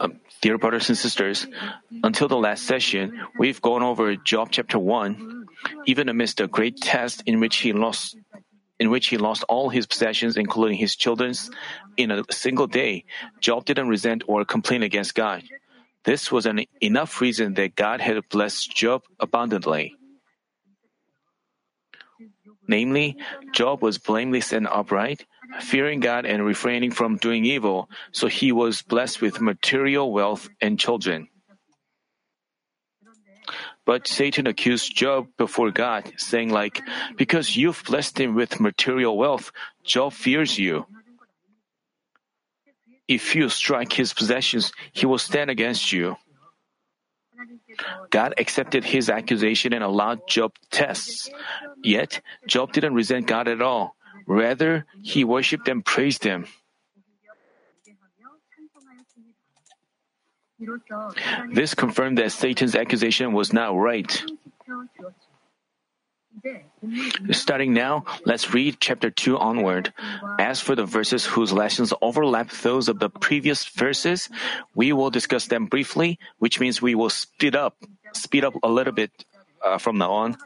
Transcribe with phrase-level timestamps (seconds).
[0.00, 1.46] Um, dear brothers and sisters,
[2.02, 5.46] until the last session, we've gone over Job chapter 1.
[5.86, 8.16] Even amidst a great test in which he lost
[8.80, 11.48] in which he lost all his possessions, including his children's,
[11.96, 13.04] in a single day,
[13.40, 15.44] Job didn't resent or complain against God.
[16.04, 19.94] This was an enough reason that God had blessed Job abundantly.
[22.66, 23.16] Namely,
[23.54, 25.24] Job was blameless and upright,
[25.60, 30.78] fearing God and refraining from doing evil, so he was blessed with material wealth and
[30.78, 31.28] children.
[33.84, 36.80] But Satan accused Job before God, saying like,
[37.16, 39.52] because you've blessed him with material wealth,
[39.84, 40.86] Job fears you.
[43.06, 46.16] If you strike his possessions, he will stand against you.
[48.08, 51.28] God accepted his accusation and allowed Job tests.
[51.82, 53.96] Yet, Job didn't resent God at all.
[54.26, 56.46] Rather, he worshipped and praised him.
[61.52, 64.22] This confirmed that Satan's accusation was not right.
[67.30, 69.92] Starting now, let's read chapter 2 onward.
[70.38, 74.28] As for the verses whose lessons overlap those of the previous verses,
[74.74, 77.76] we will discuss them briefly, which means we will speed up,
[78.12, 79.10] speed up a little bit
[79.64, 80.36] uh, from now on.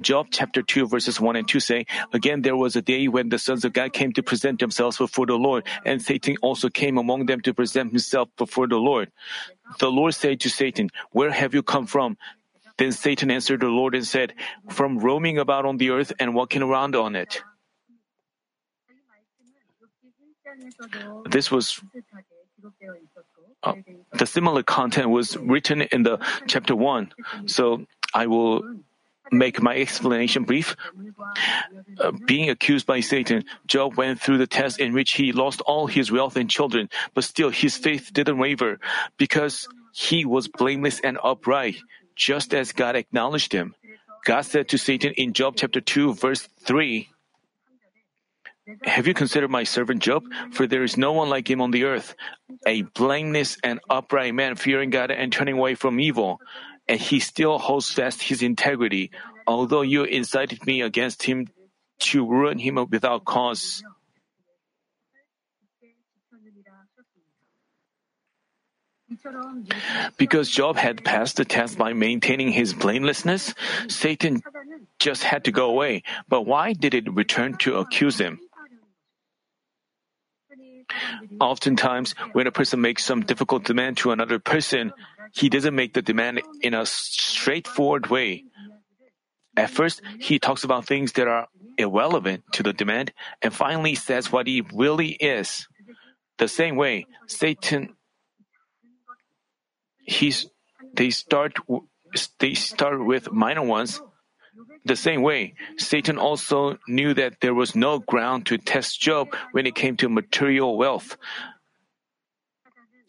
[0.00, 3.38] Job chapter 2 verses 1 and 2 say, Again there was a day when the
[3.38, 7.26] sons of God came to present themselves before the Lord, and Satan also came among
[7.26, 9.10] them to present himself before the Lord.
[9.78, 12.16] The Lord said to Satan, Where have you come from?
[12.76, 14.34] Then Satan answered the Lord and said,
[14.70, 17.42] From roaming about on the earth and walking around on it.
[21.30, 21.80] This was
[23.62, 23.74] uh,
[24.12, 27.12] the similar content was written in the chapter 1.
[27.46, 28.62] So I will
[29.32, 30.76] make my explanation brief.
[31.98, 35.86] Uh, being accused by Satan, Job went through the test in which he lost all
[35.86, 38.78] his wealth and children, but still his faith didn't waver
[39.16, 41.76] because he was blameless and upright,
[42.14, 43.74] just as God acknowledged him.
[44.24, 47.08] God said to Satan in Job chapter 2 verse 3,
[48.84, 50.24] have you considered my servant Job?
[50.52, 52.14] For there is no one like him on the earth,
[52.66, 56.40] a blameless and upright man, fearing God and turning away from evil.
[56.86, 59.10] And he still holds fast his integrity,
[59.46, 61.48] although you incited me against him
[62.10, 63.82] to ruin him without cause.
[70.16, 73.54] Because Job had passed the test by maintaining his blamelessness,
[73.88, 74.42] Satan
[74.98, 76.02] just had to go away.
[76.28, 78.40] But why did it return to accuse him?
[81.40, 84.92] Oftentimes, when a person makes some difficult demand to another person,
[85.34, 88.44] he doesn't make the demand in a straightforward way.
[89.56, 93.12] At first, he talks about things that are irrelevant to the demand
[93.42, 95.68] and finally says what he really is.
[96.38, 97.94] The same way, Satan,
[100.04, 100.46] he's,
[100.94, 101.54] they start,
[102.38, 104.00] they start with minor ones
[104.84, 109.66] the same way, Satan also knew that there was no ground to test Job when
[109.66, 111.16] it came to material wealth.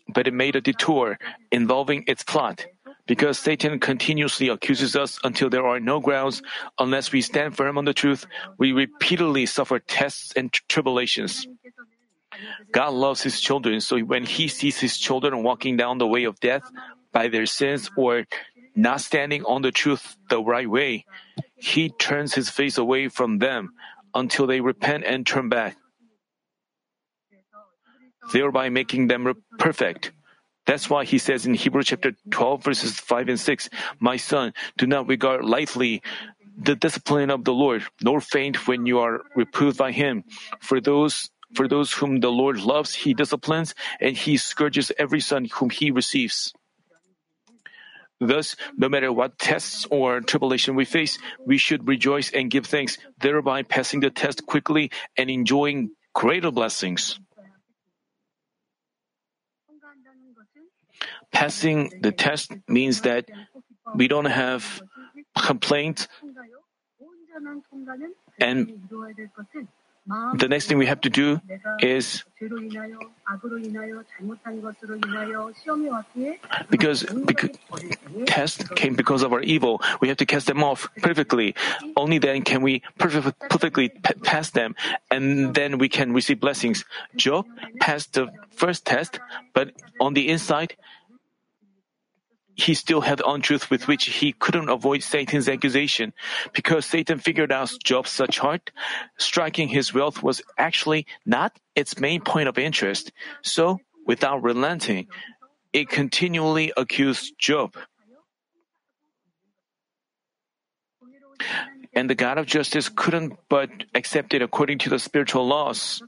[0.08, 1.18] But it made a detour
[1.52, 2.66] involving its plot.
[3.08, 6.42] Because Satan continuously accuses us until there are no grounds,
[6.80, 8.26] unless we stand firm on the truth,
[8.58, 11.48] we repeatedly suffer tests and tribulations.
[12.72, 16.40] God loves His children, so when He sees His children walking down the way of
[16.40, 16.64] death
[17.12, 18.26] by their sins or
[18.76, 21.06] not standing on the truth the right way,
[21.56, 23.74] he turns his face away from them
[24.14, 25.78] until they repent and turn back,
[28.32, 30.12] thereby making them perfect.
[30.66, 33.70] That's why he says in Hebrew chapter 12 verses 5 and 6,
[34.00, 36.02] My son, do not regard lightly
[36.58, 40.24] the discipline of the Lord, nor faint when you are reproved by him.
[40.62, 45.46] For those for those whom the Lord loves, he disciplines, and he scourges every son
[45.46, 46.54] whom he receives.
[48.20, 52.98] Thus, no matter what tests or tribulation we face, we should rejoice and give thanks,
[53.20, 57.20] thereby passing the test quickly and enjoying greater blessings.
[61.32, 63.26] Passing the test means that
[63.96, 64.82] we don't have
[65.38, 66.08] complaints
[68.40, 68.72] and
[70.08, 71.42] the next thing we have to do
[71.80, 72.24] is
[76.70, 77.50] because, because
[78.26, 81.56] test came because of our evil, we have to cast them off perfectly.
[81.98, 84.76] Only then can we perfect, perfectly pass them,
[85.10, 86.86] and then we can receive blessings.
[87.16, 87.48] Job
[87.80, 89.20] passed the first test,
[89.54, 90.76] but on the inside,
[92.56, 96.14] he still had untruth with which he couldn't avoid Satan's accusation.
[96.54, 98.72] Because Satan figured out Job's such heart,
[99.18, 103.12] striking his wealth was actually not its main point of interest.
[103.44, 105.08] So, without relenting,
[105.74, 107.76] it continually accused Job.
[111.94, 116.02] And the God of justice couldn't but accept it according to the spiritual laws.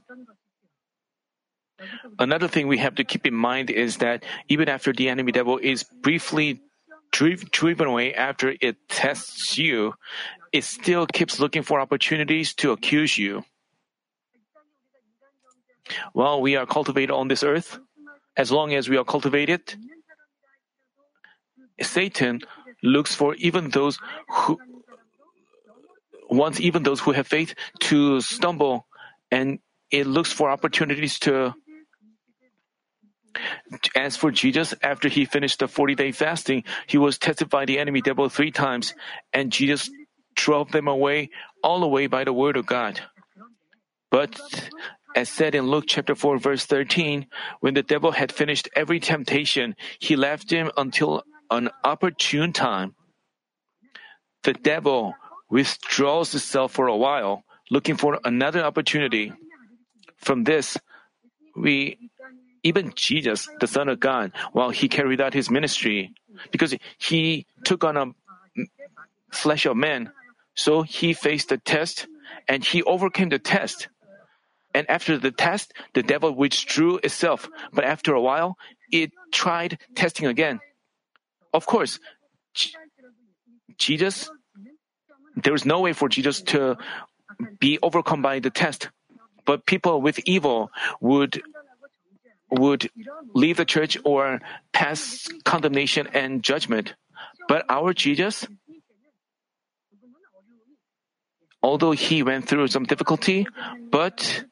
[2.18, 5.58] Another thing we have to keep in mind is that even after the enemy devil
[5.58, 6.60] is briefly
[7.10, 9.94] driven away after it tests you,
[10.52, 13.44] it still keeps looking for opportunities to accuse you.
[16.12, 17.78] While we are cultivated on this earth,
[18.36, 19.74] as long as we are cultivated,
[21.80, 22.40] Satan
[22.82, 23.98] looks for even those
[24.28, 24.58] who
[26.28, 28.86] wants even those who have faith to stumble,
[29.30, 29.60] and
[29.90, 31.54] it looks for opportunities to.
[33.94, 37.78] As for Jesus, after he finished the 40 day fasting, he was tested by the
[37.78, 38.94] enemy devil three times,
[39.32, 39.90] and Jesus
[40.34, 41.30] drove them away
[41.62, 43.00] all away by the word of God.
[44.10, 44.38] But
[45.14, 47.26] as said in Luke chapter 4 verse 13,
[47.60, 52.94] when the devil had finished every temptation, he left him until an opportune time.
[54.44, 55.14] The devil
[55.50, 59.32] withdraws itself for a while, looking for another opportunity.
[60.16, 60.78] From this,
[61.56, 62.10] we,
[62.68, 66.12] even Jesus, the Son of God, while he carried out his ministry,
[66.52, 68.06] because he took on a
[69.32, 70.12] flesh of man,
[70.54, 72.06] so he faced the test
[72.46, 73.88] and he overcame the test.
[74.74, 77.48] And after the test, the devil withdrew itself.
[77.72, 78.56] But after a while,
[78.92, 80.60] it tried testing again.
[81.54, 81.98] Of course,
[83.78, 84.28] Jesus,
[85.36, 86.76] there was no way for Jesus to
[87.58, 88.90] be overcome by the test.
[89.46, 90.70] But people with evil
[91.00, 91.40] would
[92.50, 92.90] would
[93.34, 94.40] leave the church or
[94.72, 96.94] pass condemnation and judgment.
[97.48, 98.46] But our Jesus,
[101.62, 103.46] although he went through some difficulty,
[103.90, 104.44] but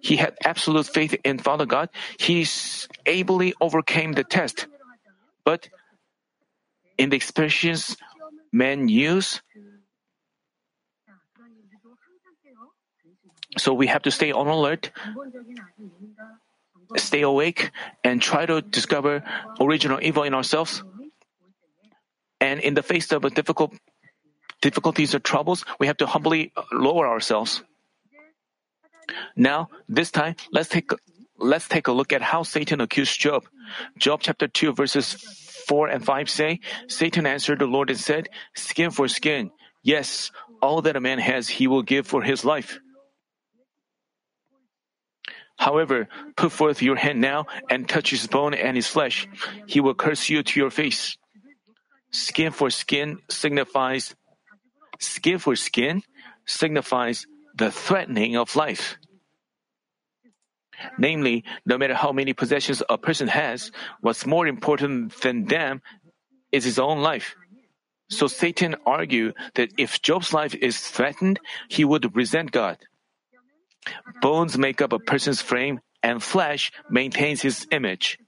[0.00, 2.46] he had absolute faith in Father God, he
[3.06, 4.66] ably overcame the test.
[5.44, 5.68] But
[6.96, 7.96] in the expressions
[8.52, 9.42] men use,
[13.56, 14.90] so we have to stay on alert,
[16.96, 17.70] stay awake,
[18.04, 19.22] and try to discover
[19.60, 20.82] original evil in ourselves.
[22.40, 23.74] And in the face of difficult
[24.60, 27.62] difficulties or troubles, we have to humbly uh, lower ourselves.
[29.36, 30.90] Now, this time, let's take
[31.38, 33.44] let's take a look at how Satan accused Job.
[33.96, 35.14] Job chapter 2 verses
[35.68, 39.50] 4 and 5 say, Satan answered the Lord and said, Skin for skin.
[39.82, 40.30] Yes,
[40.60, 42.80] all that a man has he will give for his life.
[45.58, 49.28] However, put forth your hand now and touch his bone and his flesh.
[49.66, 51.18] He will curse you to your face.
[52.10, 54.14] Skin for skin signifies
[55.00, 56.02] skin for skin
[56.46, 58.96] signifies the threatening of life.
[60.96, 65.82] Namely, no matter how many possessions a person has, what's more important than them
[66.52, 67.34] is his own life.
[68.10, 72.78] So Satan argued that if Job's life is threatened, he would resent God.
[74.20, 78.18] Bones make up a person's frame, and flesh maintains his image.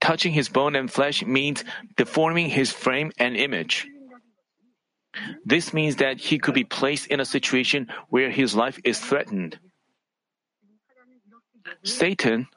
[0.00, 1.64] Touching his bone and flesh means
[1.96, 3.86] deforming his frame and image.
[5.44, 9.58] This means that he could be placed in a situation where his life is threatened.
[11.84, 12.48] Satan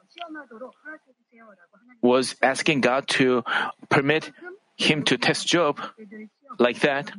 [2.02, 3.44] was asking God to
[3.88, 4.32] permit
[4.76, 5.80] him to test Job
[6.58, 7.12] like that.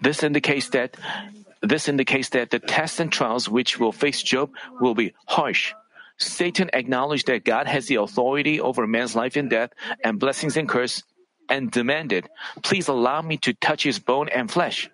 [0.00, 0.96] This indicates that
[1.62, 4.50] this indicates that the tests and trials which will face Job
[4.80, 5.74] will be harsh.
[6.18, 9.70] Satan acknowledged that God has the authority over man's life and death
[10.02, 11.02] and blessings and curse
[11.48, 12.28] and demanded,
[12.62, 14.90] Please allow me to touch his bone and flesh.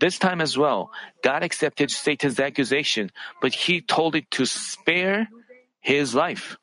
[0.00, 0.90] This time as well,
[1.22, 5.28] God accepted Satan's accusation, but he told it to spare
[5.80, 6.56] his life.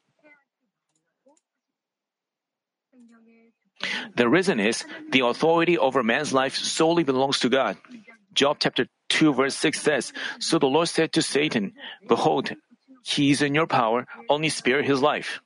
[4.16, 7.78] The reason is the authority over man's life solely belongs to God.
[8.34, 11.74] Job chapter 2 verse 6 says, So the Lord said to Satan,
[12.08, 12.52] Behold,
[13.04, 15.40] he is in your power, only spare his life.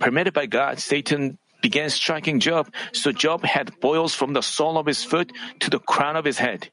[0.00, 4.86] Permitted by God, Satan began striking Job, so Job had boils from the sole of
[4.86, 6.70] his foot to the crown of his head.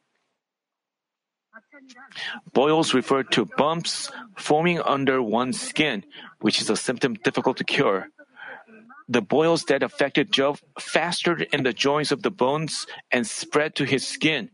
[2.54, 6.04] Boils refer to bumps forming under one's skin,
[6.40, 8.10] which is a symptom difficult to cure.
[9.08, 13.86] The boils that affected Job festered in the joints of the bones and spread to
[13.86, 14.50] his skin.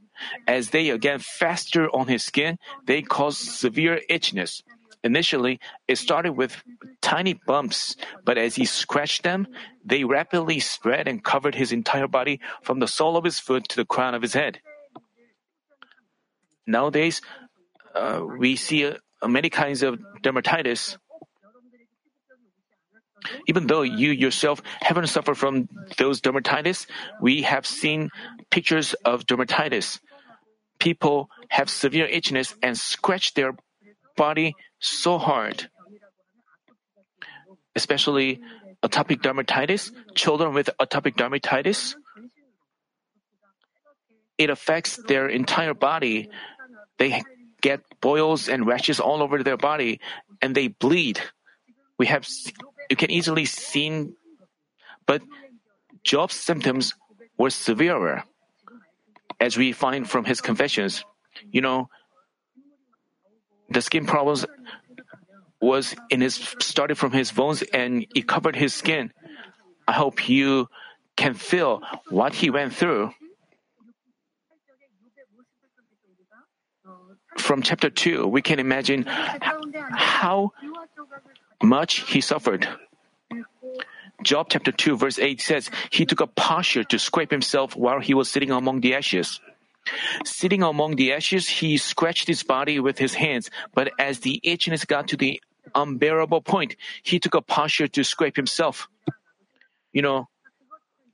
[0.47, 4.61] As they again fester on his skin, they caused severe itchiness.
[5.03, 6.63] Initially, it started with
[7.01, 9.47] tiny bumps, but as he scratched them,
[9.83, 13.75] they rapidly spread and covered his entire body from the sole of his foot to
[13.77, 14.59] the crown of his head.
[16.67, 17.21] Nowadays,
[17.95, 20.97] uh, we see uh, many kinds of dermatitis.
[23.47, 26.87] Even though you yourself haven't suffered from those dermatitis,
[27.21, 28.09] we have seen
[28.49, 29.99] pictures of dermatitis.
[30.79, 33.53] People have severe itchiness and scratch their
[34.17, 35.69] body so hard.
[37.75, 38.41] Especially
[38.83, 41.95] atopic dermatitis, children with atopic dermatitis,
[44.37, 46.29] it affects their entire body.
[46.97, 47.21] They
[47.61, 50.01] get boils and rashes all over their body
[50.41, 51.21] and they bleed.
[51.99, 52.25] We have,
[52.91, 54.11] you can easily see,
[55.07, 55.23] but
[56.03, 56.93] Job's symptoms
[57.37, 58.23] were severer,
[59.39, 61.05] as we find from his confessions.
[61.51, 61.87] You know,
[63.69, 64.45] the skin problems
[65.61, 69.13] was in his started from his bones and it covered his skin.
[69.87, 70.67] I hope you
[71.15, 73.11] can feel what he went through.
[77.37, 80.51] From chapter 2, we can imagine how
[81.63, 82.67] much he suffered.
[84.23, 88.13] Job chapter 2 verse 8 says, He took a potsherd to scrape himself while he
[88.13, 89.39] was sitting among the ashes.
[90.25, 94.85] Sitting among the ashes, he scratched his body with his hands, but as the itchiness
[94.85, 95.41] got to the
[95.73, 98.87] unbearable point, he took a potsherd to scrape himself.
[99.91, 100.29] You know,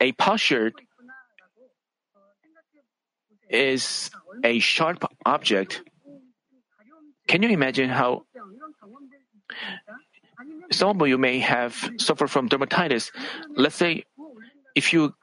[0.01, 0.74] a potsherd
[3.50, 4.12] is
[4.44, 5.82] a sharp object.
[7.27, 8.24] Can you imagine how
[10.72, 13.12] some of you may have suffered from dermatitis?
[13.56, 14.03] Let's say
[14.75, 15.13] if you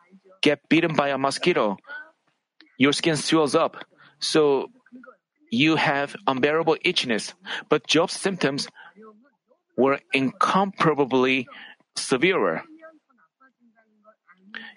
[0.43, 1.77] get bitten by a mosquito,
[2.79, 3.85] your skin swells up.
[4.19, 4.69] So
[5.51, 7.35] you have unbearable itchiness.
[7.69, 8.69] But Job's symptoms
[9.77, 11.47] were incomparably
[11.97, 12.63] severer.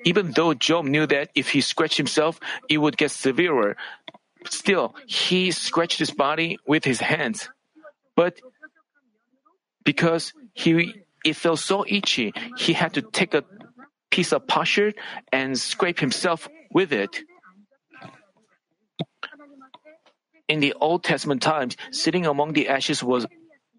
[0.05, 2.39] Even though Job knew that if he scratched himself,
[2.69, 3.75] it would get severer,
[4.45, 7.49] still, he scratched his body with his hands.
[8.15, 8.39] But
[9.87, 13.43] because he it felt so itchy, he had to take a
[14.11, 14.95] piece of potsherd
[15.31, 17.23] and scrape himself with it.
[20.49, 23.25] In the Old Testament times, sitting among the ashes was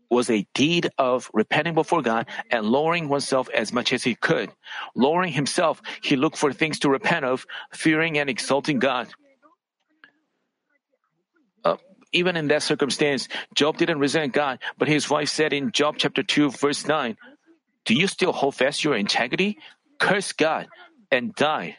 [0.08, 4.48] was a deed of repenting before God and lowering oneself as much as he could.
[4.96, 9.12] Lowering himself, he looked for things to repent of, fearing and exalting God.
[12.12, 16.22] Even in that circumstance, Job didn't resent God, but his wife said in Job chapter
[16.22, 17.16] 2, verse 9,
[17.84, 19.58] Do you still hold fast your integrity?
[19.98, 20.68] Curse God
[21.10, 21.76] and die.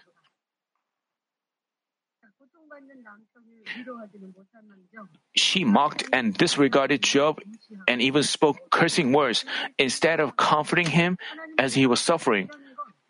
[5.35, 7.41] She mocked and disregarded Job
[7.87, 9.45] and even spoke cursing words
[9.77, 11.17] instead of comforting him
[11.57, 12.49] as he was suffering.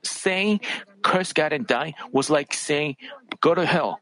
[0.04, 0.62] Saying,
[1.04, 2.96] curse God and die was like saying,
[3.42, 4.00] go to hell.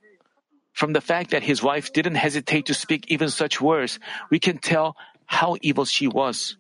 [0.77, 3.98] From the fact that his wife didn't hesitate to speak even such words,
[4.29, 6.55] we can tell how evil she was.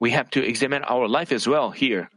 [0.00, 2.10] We have to examine our life as well here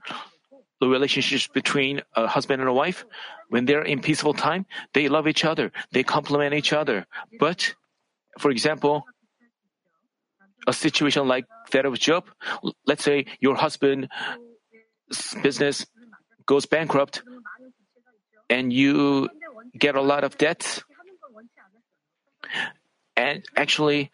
[0.79, 3.05] the relationships between a husband and a wife,
[3.49, 7.05] when they're in peaceful time, they love each other, they complement each other.
[7.39, 7.73] But,
[8.37, 9.03] for example,
[10.67, 12.25] a situation like that of Job,
[12.85, 14.07] let's say your husband's
[15.41, 15.85] business
[16.45, 17.23] goes bankrupt
[18.49, 19.29] and you
[19.77, 20.83] get a lot of debts.
[23.15, 24.11] And actually,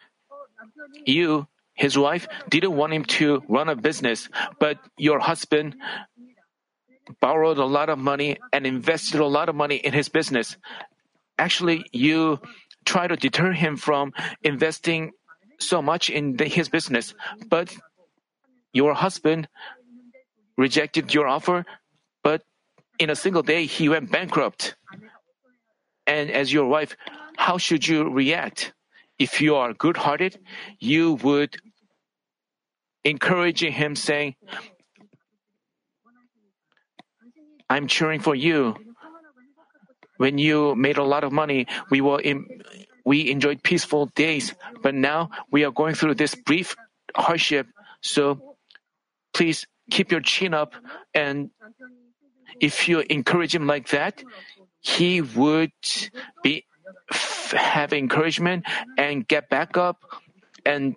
[1.04, 5.76] you, his wife, didn't want him to run a business, but your husband
[7.20, 10.56] borrowed a lot of money and invested a lot of money in his business.
[11.38, 12.40] Actually, you
[12.84, 14.12] try to deter him from
[14.42, 15.12] investing
[15.58, 17.14] so much in the, his business,
[17.48, 17.74] but
[18.72, 19.48] your husband
[20.56, 21.64] rejected your offer,
[22.22, 22.42] but
[22.98, 24.76] in a single day he went bankrupt.
[26.06, 26.96] And as your wife,
[27.36, 28.72] how should you react?
[29.18, 30.38] If you are good hearted,
[30.78, 31.56] you would
[33.04, 34.34] encouraging him saying,
[37.68, 38.76] I'm cheering for you.
[40.16, 42.46] When you made a lot of money, we were in,
[43.04, 46.76] we enjoyed peaceful days, but now we are going through this brief
[47.16, 47.66] hardship.
[48.00, 48.56] So
[49.32, 50.74] please keep your chin up
[51.14, 51.50] and
[52.60, 54.22] if you encourage him like that,
[54.80, 55.72] he would
[56.42, 56.64] be
[57.52, 58.64] have encouragement
[58.98, 60.02] and get back up
[60.64, 60.96] and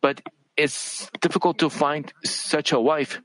[0.00, 0.20] but
[0.56, 3.20] it's difficult to find such a wife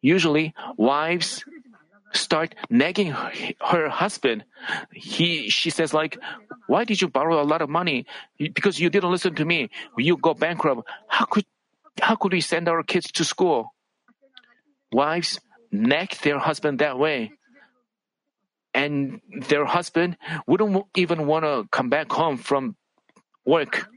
[0.00, 1.44] Usually, wives
[2.12, 3.12] start nagging
[3.60, 4.44] her husband.
[4.92, 6.18] He, she says like,
[6.66, 8.06] why did you borrow a lot of money?
[8.38, 9.70] Because you didn't listen to me.
[9.96, 10.88] You go bankrupt.
[11.08, 11.44] How could,
[12.00, 13.74] how could we send our kids to school?
[14.92, 17.32] Wives nag their husband that way.
[18.74, 22.76] and their husband wouldn't even want to come back home from
[23.44, 23.88] work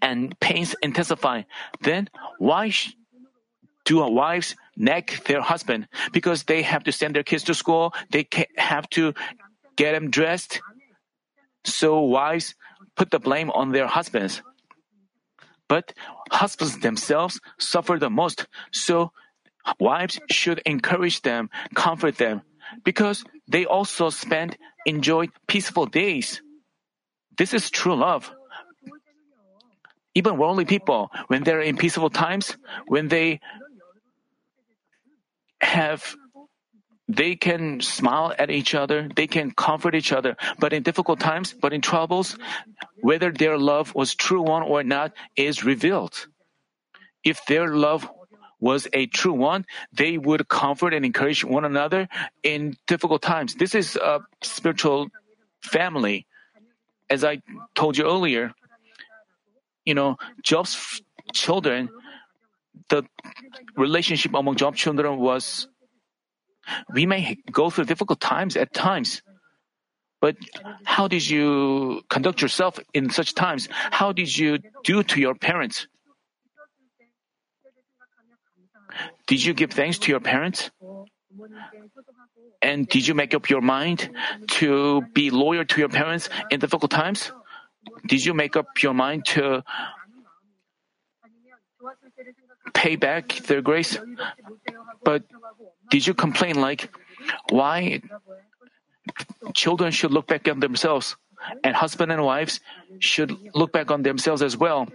[0.00, 1.42] and pains intensify,
[1.82, 2.94] then why sh-
[3.84, 5.88] do wives nag their husband?
[6.12, 9.12] Because they have to send their kids to school, they have to
[9.76, 10.60] get them dressed.
[11.64, 12.54] So wives
[12.96, 14.42] put the blame on their husbands.
[15.68, 15.92] But
[16.30, 19.12] husbands themselves suffer the most, so
[19.78, 22.42] wives should encourage them, comfort them,
[22.84, 24.56] because they also spend
[24.86, 26.42] enjoy peaceful days.
[27.36, 28.30] This is true love.
[30.14, 32.56] Even worldly people, when they're in peaceful times,
[32.86, 33.40] when they
[35.60, 36.16] have
[37.08, 40.36] they can smile at each other, they can comfort each other.
[40.58, 42.36] But in difficult times, but in troubles,
[43.00, 46.26] whether their love was true one or not is revealed.
[47.24, 48.08] If their love
[48.60, 52.08] was a true one, they would comfort and encourage one another
[52.42, 53.54] in difficult times.
[53.54, 55.08] This is a spiritual
[55.62, 56.26] family.
[57.10, 57.40] As I
[57.74, 58.52] told you earlier,
[59.84, 61.00] you know, Job's
[61.32, 61.88] children,
[62.88, 63.04] the
[63.76, 65.68] relationship among Job's children was,
[66.92, 69.22] we may go through difficult times at times.
[70.20, 70.36] But
[70.84, 73.68] how did you conduct yourself in such times?
[73.70, 75.86] How did you do to your parents?
[79.28, 80.70] Did you give thanks to your parents?
[82.62, 84.10] And did you make up your mind
[84.58, 87.30] to be loyal to your parents in difficult times?
[88.06, 89.62] Did you make up your mind to
[92.74, 93.98] pay back their grace?
[95.04, 95.24] But
[95.90, 96.90] did you complain like,
[97.50, 98.00] why
[99.54, 101.16] children should look back on themselves
[101.62, 102.60] and husband and wives
[102.98, 104.88] should look back on themselves as well?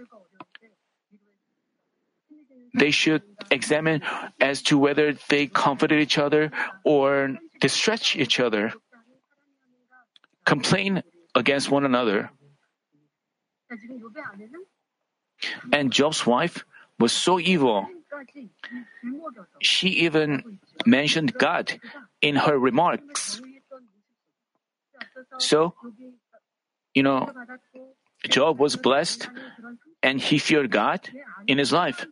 [2.74, 4.02] They should examine
[4.40, 6.50] as to whether they comforted each other
[6.84, 8.74] or distressed each other.
[10.44, 11.02] Complain
[11.34, 12.30] against one another.
[15.72, 16.64] And Job's wife
[16.98, 17.86] was so evil.
[19.60, 21.80] She even mentioned God
[22.20, 23.40] in her remarks.
[25.38, 25.74] So,
[26.94, 27.30] you know,
[28.28, 29.28] Job was blessed
[30.02, 31.08] and he feared God
[31.46, 32.06] in his life.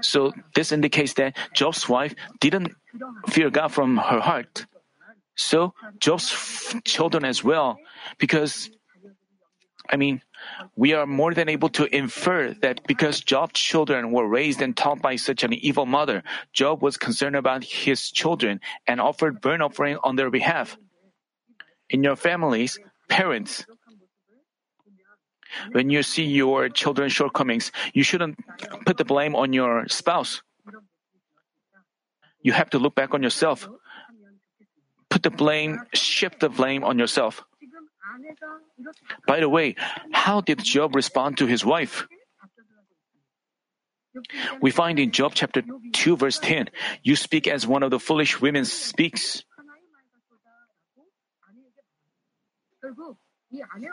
[0.00, 2.72] So this indicates that Job's wife didn't
[3.28, 4.66] fear God from her heart.
[5.36, 7.78] So Job's children as well,
[8.18, 8.70] because
[9.88, 10.22] I mean,
[10.74, 15.00] we are more than able to infer that because Job's children were raised and taught
[15.00, 19.98] by such an evil mother, Job was concerned about his children and offered burnt offering
[20.02, 20.76] on their behalf.
[21.88, 22.78] In your families,
[23.08, 23.64] parents,
[25.72, 28.38] when you see your children's shortcomings, you shouldn't
[28.84, 30.42] put the blame on your spouse.
[32.42, 33.68] You have to look back on yourself.
[35.10, 37.42] Put the blame, shift the blame on yourself.
[39.26, 39.74] By the way,
[40.12, 42.06] how did Job respond to his wife?
[44.60, 46.70] We find in Job chapter 2 verse 10,
[47.02, 49.44] you speak as one of the foolish women speaks.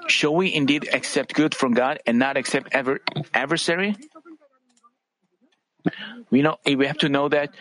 [0.08, 3.00] Shall we indeed accept good from God and not accept ever
[3.34, 3.96] adversary?
[6.30, 7.54] We know we have to know that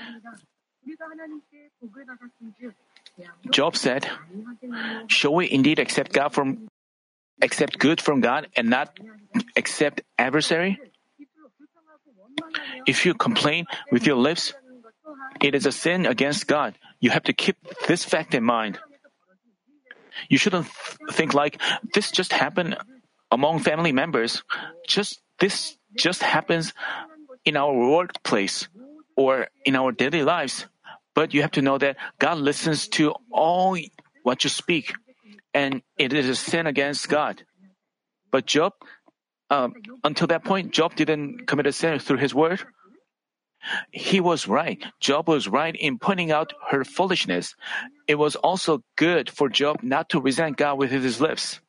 [3.50, 4.08] Job said,
[5.08, 6.68] Shall we indeed accept God from
[7.42, 8.98] accept good from God and not
[9.56, 10.78] accept adversary?
[12.86, 14.54] If you complain with your lips,
[15.40, 16.78] it is a sin against God.
[17.00, 18.78] You have to keep this fact in mind.
[20.28, 20.66] You shouldn't
[21.10, 21.60] think like
[21.94, 22.76] this just happened
[23.30, 24.42] among family members.
[24.86, 26.72] Just this just happens
[27.44, 28.68] in our workplace
[29.16, 30.66] or in our daily lives.
[31.14, 33.76] But you have to know that God listens to all
[34.22, 34.94] what you speak,
[35.52, 37.44] and it is a sin against God.
[38.30, 38.72] But Job,
[39.50, 42.64] um, until that point, Job didn't commit a sin through his word.
[43.90, 44.82] He was right.
[45.00, 47.54] Job was right in pointing out her foolishness.
[48.08, 51.60] It was also good for Job not to resent God with his lips.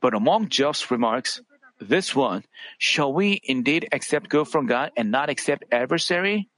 [0.00, 1.40] But among Job's remarks,
[1.80, 2.44] this one,
[2.78, 6.48] shall we indeed accept good from God and not accept adversary,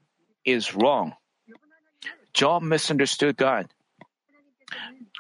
[0.45, 1.15] is wrong.
[2.33, 3.69] Job misunderstood God.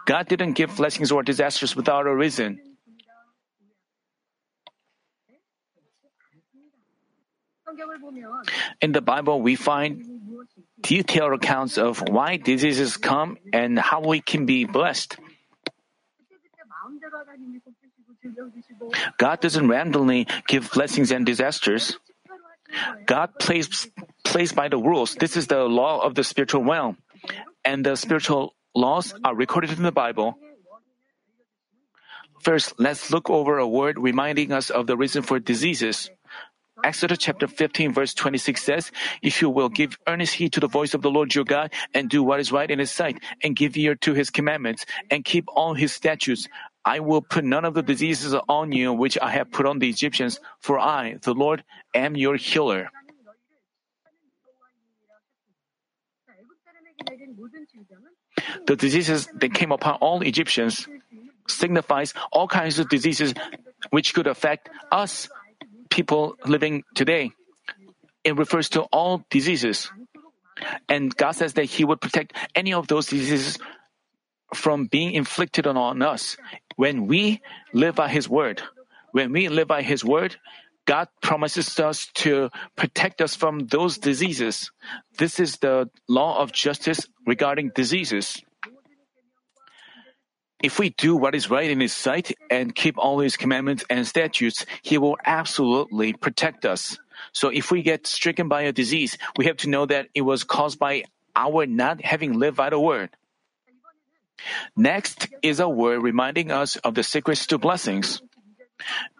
[0.06, 2.60] God didn't give blessings or disasters without a reason.
[8.80, 10.02] In the Bible, we find
[10.80, 15.16] detailed accounts of why diseases come and how we can be blessed.
[19.18, 21.96] God doesn't randomly give blessings and disasters.
[23.06, 23.88] God plays,
[24.24, 25.14] plays by the rules.
[25.14, 26.96] This is the law of the spiritual realm.
[27.64, 30.38] and the spiritual laws are recorded in the Bible.
[32.40, 36.10] First, let's look over a word reminding us of the reason for diseases.
[36.84, 40.94] Exodus chapter 15 verse 26 says, If you will give earnest heed to the voice
[40.94, 43.76] of the Lord your God and do what is right in his sight and give
[43.76, 46.48] ear to his commandments and keep all his statutes,
[46.84, 49.88] I will put none of the diseases on you which I have put on the
[49.88, 51.62] Egyptians, for I, the Lord,
[51.94, 52.90] am your healer.
[58.66, 60.88] The diseases that came upon all Egyptians
[61.48, 63.34] signifies all kinds of diseases
[63.90, 65.28] which could affect us
[65.90, 67.32] people living today.
[68.24, 69.90] It refers to all diseases.
[70.88, 73.58] And God says that He would protect any of those diseases
[74.54, 76.36] from being inflicted on us
[76.76, 77.40] when we
[77.72, 78.62] live by His word.
[79.12, 80.36] When we live by His word,
[80.86, 84.70] God promises us to protect us from those diseases.
[85.18, 88.42] This is the law of justice regarding diseases.
[90.62, 94.06] If we do what is right in His sight and keep all His commandments and
[94.06, 96.98] statutes, He will absolutely protect us.
[97.32, 100.44] So if we get stricken by a disease, we have to know that it was
[100.44, 101.04] caused by
[101.36, 103.10] our not having lived by the word.
[104.76, 108.22] Next is a word reminding us of the secrets to blessings.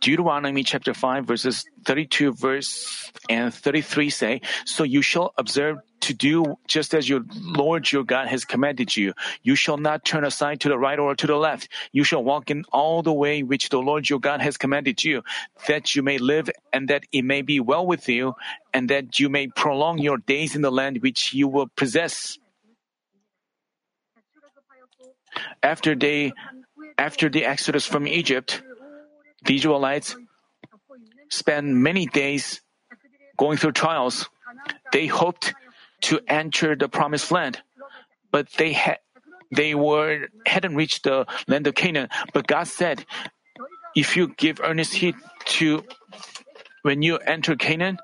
[0.01, 6.57] Deuteronomy chapter 5 verses 32 verse and 33 say, So you shall observe to do
[6.67, 9.13] just as your Lord your God has commanded you.
[9.43, 11.69] You shall not turn aside to the right or to the left.
[11.93, 15.23] You shall walk in all the way which the Lord your God has commanded you,
[15.69, 18.35] that you may live and that it may be well with you,
[18.73, 22.39] and that you may prolong your days in the land which you will possess.
[25.63, 26.33] After they,
[26.99, 28.63] after the exodus from Egypt,
[29.45, 30.17] the Israelites
[31.31, 32.61] spent many days
[33.37, 34.29] going through trials.
[34.93, 35.55] They hoped
[36.03, 37.63] to enter the promised land,
[38.31, 38.99] but they had
[39.51, 42.09] they were hadn't reached the land of Canaan.
[42.33, 43.05] But God said,
[43.97, 45.17] "If you give earnest heed
[45.59, 45.85] to
[46.83, 47.99] when you enter Canaan,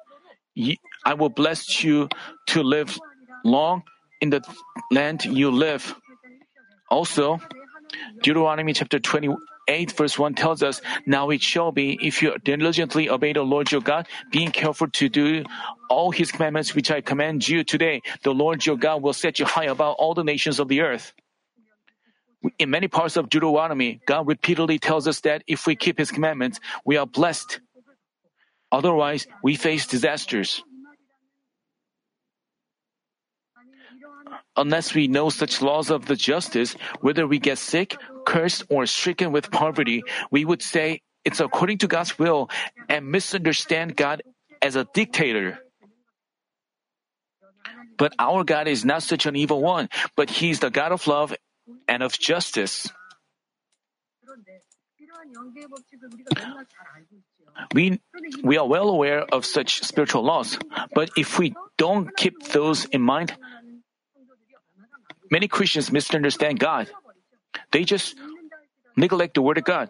[1.04, 2.08] I will bless you
[2.48, 2.98] to live
[3.44, 3.84] long
[4.20, 4.42] in the
[4.90, 5.94] land you live."
[6.90, 7.38] Also,
[8.22, 8.98] Deuteronomy chapter
[9.66, 13.70] 28 verse 1 tells us, Now it shall be, if you diligently obey the Lord
[13.72, 15.44] your God, being careful to do
[15.90, 19.44] all his commandments which I command you today, the Lord your God will set you
[19.46, 21.12] high above all the nations of the earth.
[22.58, 26.60] In many parts of Deuteronomy, God repeatedly tells us that if we keep his commandments,
[26.84, 27.60] we are blessed.
[28.70, 30.62] Otherwise, we face disasters.
[34.56, 39.32] Unless we know such laws of the justice, whether we get sick, cursed, or stricken
[39.32, 42.48] with poverty, we would say it's according to God's will
[42.88, 44.22] and misunderstand God
[44.62, 45.58] as a dictator.
[47.98, 51.06] But our God is not such an evil one, but He is the God of
[51.06, 51.34] love
[51.88, 52.88] and of justice.
[57.74, 58.00] We,
[58.42, 60.58] we are well aware of such spiritual laws,
[60.94, 63.34] but if we don't keep those in mind,
[65.30, 66.90] Many Christians misunderstand God.
[67.72, 68.14] They just
[68.96, 69.88] neglect the Word of God.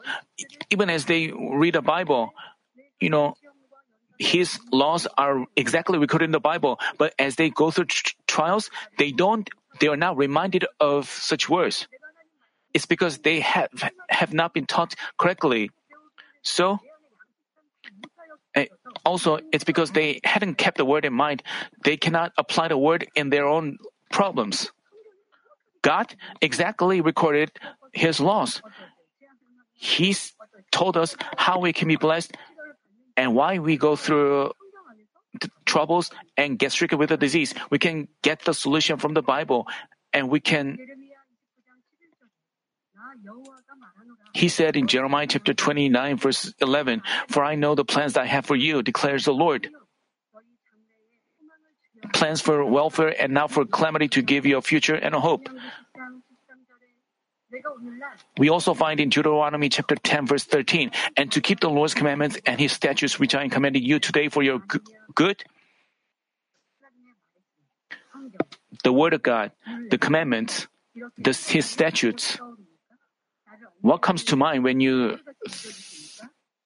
[0.71, 2.33] Even as they read the Bible,
[3.01, 3.35] you know,
[4.19, 8.71] His laws are exactly recorded in the Bible, but as they go through tr- trials,
[8.99, 9.49] they don't,
[9.81, 11.87] they are not reminded of such words.
[12.73, 13.71] It's because they have,
[14.09, 15.71] have not been taught correctly.
[16.43, 16.79] So,
[18.55, 18.67] eh,
[19.05, 21.43] also, it's because they hadn't kept the word in mind.
[21.85, 23.79] They cannot apply the word in their own
[24.11, 24.71] problems.
[25.87, 27.55] God exactly recorded
[27.95, 28.61] His laws.
[29.79, 30.35] He's
[30.73, 32.35] told us how we can be blessed
[33.17, 34.51] and why we go through
[35.65, 37.55] troubles and get stricken with a disease.
[37.71, 39.69] We can get the solution from the Bible
[40.13, 40.77] and we can.
[44.35, 48.45] He said in Jeremiah chapter 29 verse 11, For I know the plans I have
[48.45, 49.71] for you, declares the Lord
[52.13, 55.49] plans for welfare and not for calamity to give you a future and a hope.
[58.39, 62.39] We also find in Deuteronomy chapter 10 verse 13, and to keep the Lord's commandments
[62.45, 64.61] and his statutes which I am commanding you today for your
[65.15, 65.45] good.
[68.85, 69.53] The word of God,
[69.91, 70.67] the commandments,
[71.19, 72.39] the, his statutes.
[73.81, 75.19] What comes to mind when you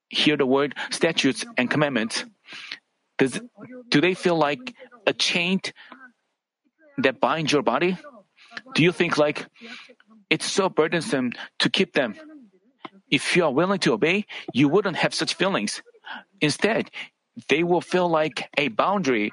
[0.08, 2.24] hear the word statutes and commandments?
[3.18, 3.40] Does,
[3.90, 4.74] do they feel like
[5.06, 5.60] a chain
[6.98, 7.98] that binds your body?
[8.74, 9.46] Do you think like
[10.28, 12.14] it's so burdensome to keep them?
[13.10, 15.82] If you are willing to obey, you wouldn't have such feelings.
[16.40, 16.90] Instead,
[17.48, 19.32] they will feel like a boundary,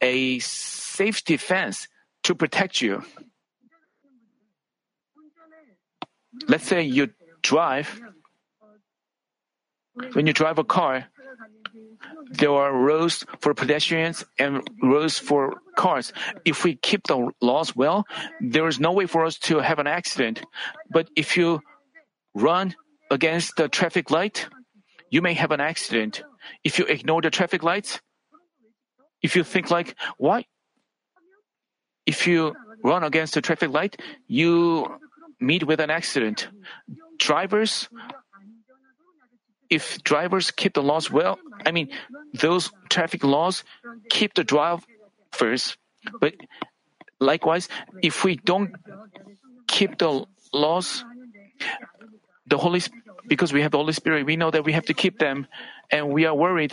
[0.00, 1.88] a safety fence
[2.24, 3.02] to protect you.
[6.46, 7.10] let's say you
[7.42, 8.00] drive,
[10.12, 11.06] when you drive a car,
[12.30, 16.12] there are roads for pedestrians and roads for cars.
[16.44, 18.04] If we keep the laws well,
[18.40, 20.42] there is no way for us to have an accident.
[20.90, 21.60] But if you
[22.34, 22.74] run
[23.10, 24.48] against the traffic light,
[25.10, 26.22] you may have an accident.
[26.64, 28.00] If you ignore the traffic lights,
[29.22, 30.44] if you think like, why?
[32.06, 34.86] If you run against the traffic light, you
[35.40, 36.48] meet with an accident.
[37.18, 37.88] Drivers,
[39.70, 41.90] if drivers keep the laws well, I mean,
[42.34, 43.64] those traffic laws
[44.08, 45.76] keep the drivers.
[46.20, 46.34] But
[47.20, 47.68] likewise,
[48.02, 48.72] if we don't
[49.66, 51.04] keep the laws,
[52.46, 52.80] the Holy
[53.26, 55.46] because we have the Holy Spirit, we know that we have to keep them,
[55.90, 56.72] and we are worried.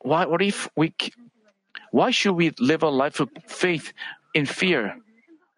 [0.00, 0.26] Why?
[0.26, 0.92] What if we?
[1.90, 3.92] Why should we live a life of faith
[4.34, 4.98] in fear?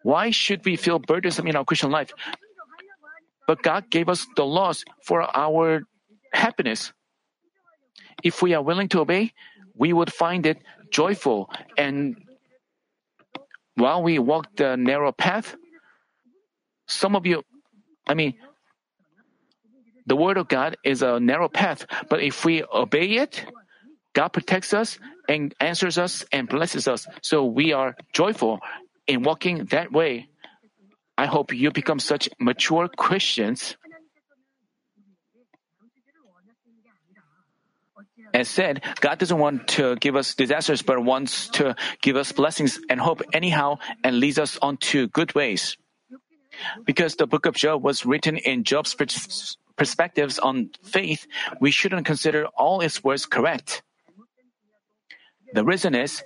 [0.03, 2.13] Why should we feel burdensome in our Christian life?
[3.47, 5.83] But God gave us the laws for our
[6.33, 6.93] happiness.
[8.23, 9.33] If we are willing to obey,
[9.75, 10.57] we would find it
[10.91, 11.49] joyful.
[11.77, 12.17] And
[13.75, 15.55] while we walk the narrow path,
[16.87, 17.43] some of you,
[18.07, 18.33] I mean,
[20.05, 23.45] the Word of God is a narrow path, but if we obey it,
[24.13, 24.97] God protects us
[25.29, 27.07] and answers us and blesses us.
[27.21, 28.59] So we are joyful
[29.07, 30.27] in walking that way.
[31.17, 33.77] I hope you become such mature Christians.
[38.33, 42.79] As said, God doesn't want to give us disasters, but wants to give us blessings
[42.89, 45.77] and hope anyhow and leads us onto good ways.
[46.85, 48.95] Because the book of Job was written in Job's
[49.75, 51.25] perspectives on faith,
[51.59, 53.81] we shouldn't consider all its words correct.
[55.53, 56.23] The reason is,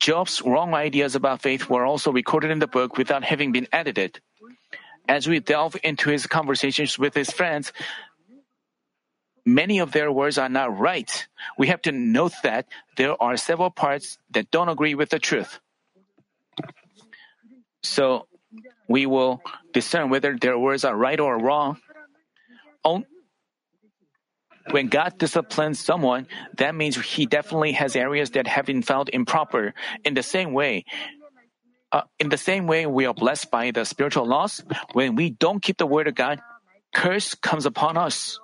[0.00, 4.20] Job's wrong ideas about faith were also recorded in the book without having been edited.
[5.08, 7.72] As we delve into his conversations with his friends,
[9.44, 11.26] many of their words are not right.
[11.58, 15.60] We have to note that there are several parts that don't agree with the truth.
[17.82, 18.26] So,
[18.88, 21.78] we will discern whether their words are right or wrong.
[24.70, 26.26] When God disciplines someone,
[26.56, 29.74] that means he definitely has areas that have been found improper.
[30.04, 30.84] In the same way,
[31.92, 34.64] uh, in the same way, we are blessed by the spiritual laws.
[34.92, 36.40] When we don't keep the word of God,
[36.94, 38.40] curse comes upon us.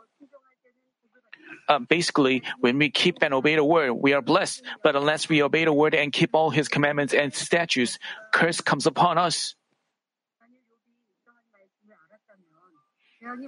[1.70, 4.60] Uh, basically, when we keep and obey the word, we are blessed.
[4.82, 7.96] But unless we obey the word and keep all his commandments and statutes,
[8.34, 9.54] curse comes upon us.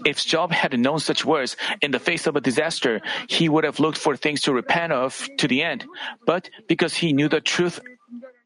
[0.05, 3.81] If Job had known such words in the face of a disaster, he would have
[3.81, 5.85] looked for things to repent of to the end.
[6.25, 7.81] But because he knew the truth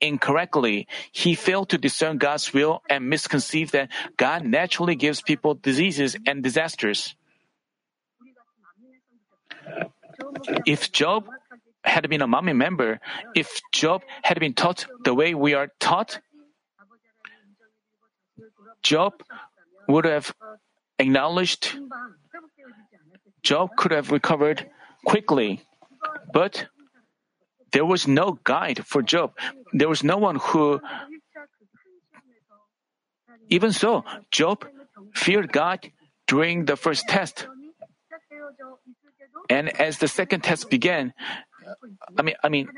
[0.00, 6.16] incorrectly, he failed to discern God's will and misconceived that God naturally gives people diseases
[6.24, 7.14] and disasters.
[10.66, 11.28] If Job
[11.84, 13.00] had been a Manmin member,
[13.34, 16.20] if Job had been taught the way we are taught,
[18.82, 19.22] Job
[19.88, 20.34] would have
[20.98, 21.76] acknowledged
[23.42, 24.68] Job could have recovered
[25.04, 25.62] quickly,
[26.32, 26.66] but
[27.72, 29.38] there was no guide for Job.
[29.72, 30.80] There was no one who,
[33.48, 34.66] even so, Job
[35.14, 35.90] feared God
[36.26, 37.46] during the first test.
[39.48, 41.12] And as the second test began,
[42.18, 42.68] I mean, I mean,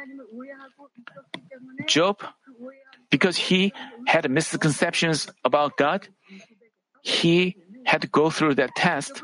[1.87, 2.21] Job,
[3.11, 3.73] because he
[4.07, 6.09] had misconceptions about God,
[7.03, 9.23] he had to go through that test.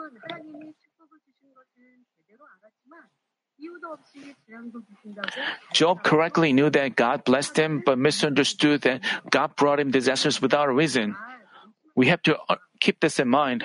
[5.72, 10.68] Job correctly knew that God blessed him, but misunderstood that God brought him disasters without
[10.68, 11.16] a reason.
[11.96, 12.36] We have to
[12.80, 13.64] keep this in mind.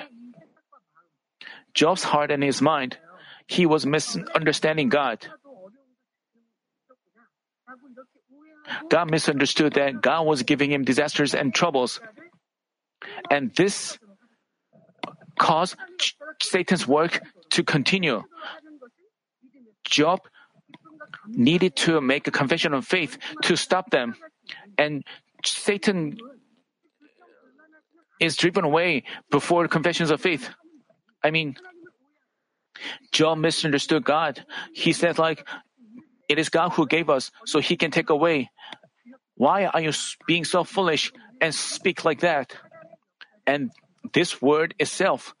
[1.74, 2.98] Job's heart and his mind,
[3.50, 5.26] he was misunderstanding God.
[8.88, 12.00] God misunderstood that God was giving him disasters and troubles.
[13.28, 13.98] And this
[15.36, 15.74] caused
[16.40, 18.22] Satan's work to continue.
[19.82, 20.20] Job
[21.26, 24.14] needed to make a confession of faith to stop them.
[24.78, 25.02] And
[25.44, 26.18] Satan
[28.20, 30.50] is driven away before confessions of faith.
[31.24, 31.56] I mean,
[33.12, 34.44] Job misunderstood God.
[34.72, 35.46] He said like,
[36.28, 38.50] it is God who gave us, so he can take away.
[39.36, 39.92] Why are you
[40.26, 42.54] being so foolish and speak like that?
[43.46, 43.70] And
[44.12, 45.34] this word itself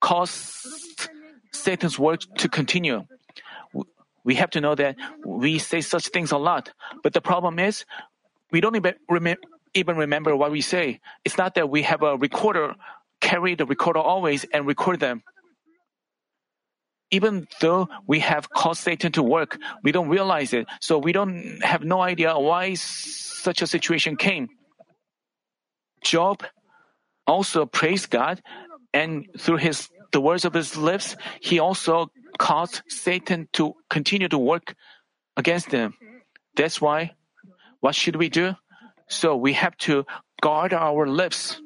[0.00, 1.08] caused
[1.52, 3.04] Satan's work to continue.
[4.22, 6.70] We have to know that we say such things a lot,
[7.02, 7.84] but the problem is
[8.52, 9.36] we don't even, rem-
[9.74, 11.00] even remember what we say.
[11.24, 12.74] It's not that we have a recorder
[13.20, 15.22] carry the recorder always and record them.
[17.10, 21.60] Even though we have caused Satan to work, we don't realize it, so we don't
[21.62, 24.48] have no idea why such a situation came.
[26.02, 26.44] Job
[27.26, 28.42] also praised God,
[28.92, 34.38] and through his the words of his lips, he also caused Satan to continue to
[34.38, 34.74] work
[35.36, 35.94] against him.
[36.56, 37.12] That's why,
[37.80, 38.56] what should we do?
[39.08, 40.06] So we have to
[40.40, 41.60] guard our lips.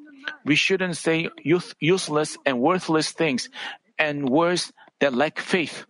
[0.44, 1.28] We shouldn't say
[1.81, 3.48] useless and worthless things
[3.98, 4.72] and words
[5.03, 5.85] that lack faith.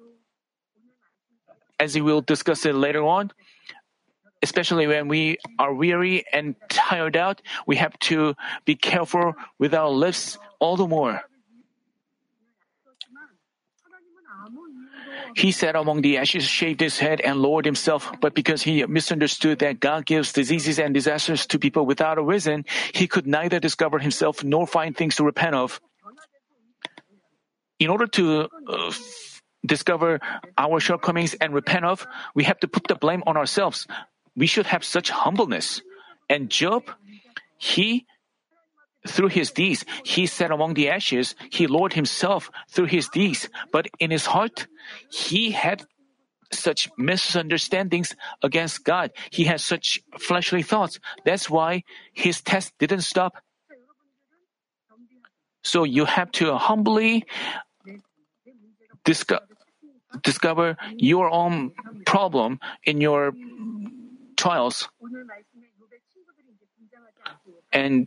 [1.78, 3.30] As we will discuss it later on,
[4.42, 9.90] especially when we are weary and tired out, we have to be careful with our
[9.90, 11.20] lips all the more.
[15.36, 18.12] He sat among the ashes, shaved his head, and lowered himself.
[18.20, 22.64] But because he misunderstood that God gives diseases and disasters to people without a reason,
[22.92, 25.80] he could neither discover himself nor find things to repent of.
[27.82, 28.92] In order to uh,
[29.66, 30.20] discover
[30.56, 33.88] our shortcomings and repent of, we have to put the blame on ourselves.
[34.36, 35.82] We should have such humbleness.
[36.30, 36.84] And Job,
[37.58, 38.06] he
[39.08, 41.34] through his deeds, he sat among the ashes.
[41.50, 43.48] He lowered himself through his deeds.
[43.72, 44.68] But in his heart,
[45.10, 45.82] he had
[46.52, 48.14] such misunderstandings
[48.44, 49.10] against God.
[49.32, 51.00] He had such fleshly thoughts.
[51.24, 51.82] That's why
[52.14, 53.42] his test didn't stop.
[55.64, 57.24] So you have to humbly
[59.04, 59.40] disco-
[60.22, 61.72] discover your own
[62.06, 63.32] problem in your
[64.36, 64.88] trials.
[67.72, 68.06] And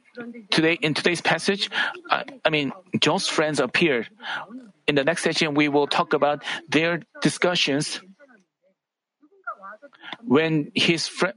[0.52, 1.72] today, in today's passage,
[2.10, 4.10] I, I mean, Job's friends appeared.
[4.88, 8.00] In the next session, we will talk about their discussions.
[10.24, 11.34] When his friend,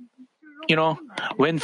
[0.68, 0.98] you know,
[1.36, 1.60] when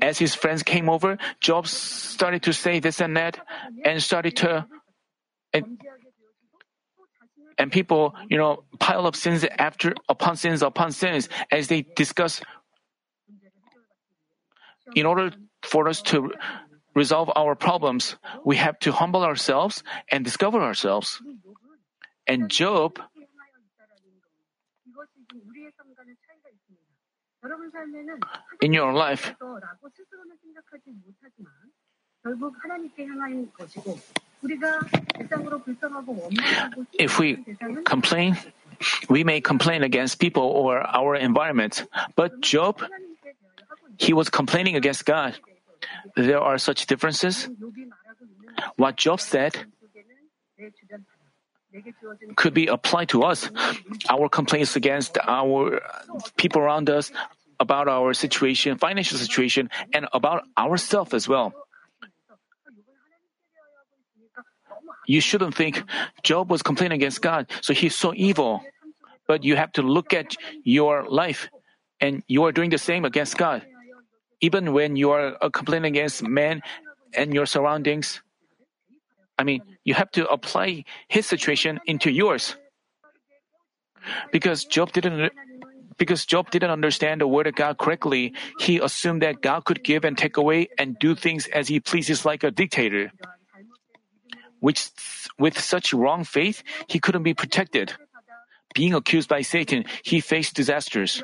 [0.00, 3.38] as his friends came over, Job started to say this and that,
[3.84, 4.66] and started to,
[5.52, 5.80] and,
[7.58, 12.40] and people, you know, pile up sins after upon sins upon sins as they discuss
[14.94, 16.32] in order for us to
[16.94, 21.20] resolve our problems, we have to humble ourselves and discover ourselves.
[22.26, 22.98] And Job,
[28.60, 29.34] in your life,
[36.98, 37.44] if we
[37.84, 38.36] complain,
[39.08, 41.84] we may complain against people or our environment.
[42.14, 42.82] But Job,
[43.98, 45.36] he was complaining against God.
[46.14, 47.48] There are such differences.
[48.76, 49.56] What Job said
[52.36, 53.50] could be applied to us.
[54.08, 55.80] Our complaints against our
[56.36, 57.12] people around us
[57.60, 61.52] about our situation, financial situation, and about ourselves as well.
[65.06, 65.82] You shouldn't think
[66.22, 68.62] Job was complaining against God, so he's so evil.
[69.26, 71.48] But you have to look at your life,
[72.00, 73.62] and you are doing the same against God
[74.40, 76.62] even when you are uh, complaining against man
[77.14, 78.22] and your surroundings.
[79.38, 82.56] I mean, you have to apply his situation into yours.
[84.32, 85.32] Because Job didn't
[85.98, 90.04] because Job didn't understand the word of God correctly, he assumed that God could give
[90.04, 93.10] and take away and do things as he pleases like a dictator.
[94.60, 94.90] Which
[95.38, 97.92] with such wrong faith, he couldn't be protected.
[98.74, 101.22] Being accused by Satan, he faced disasters.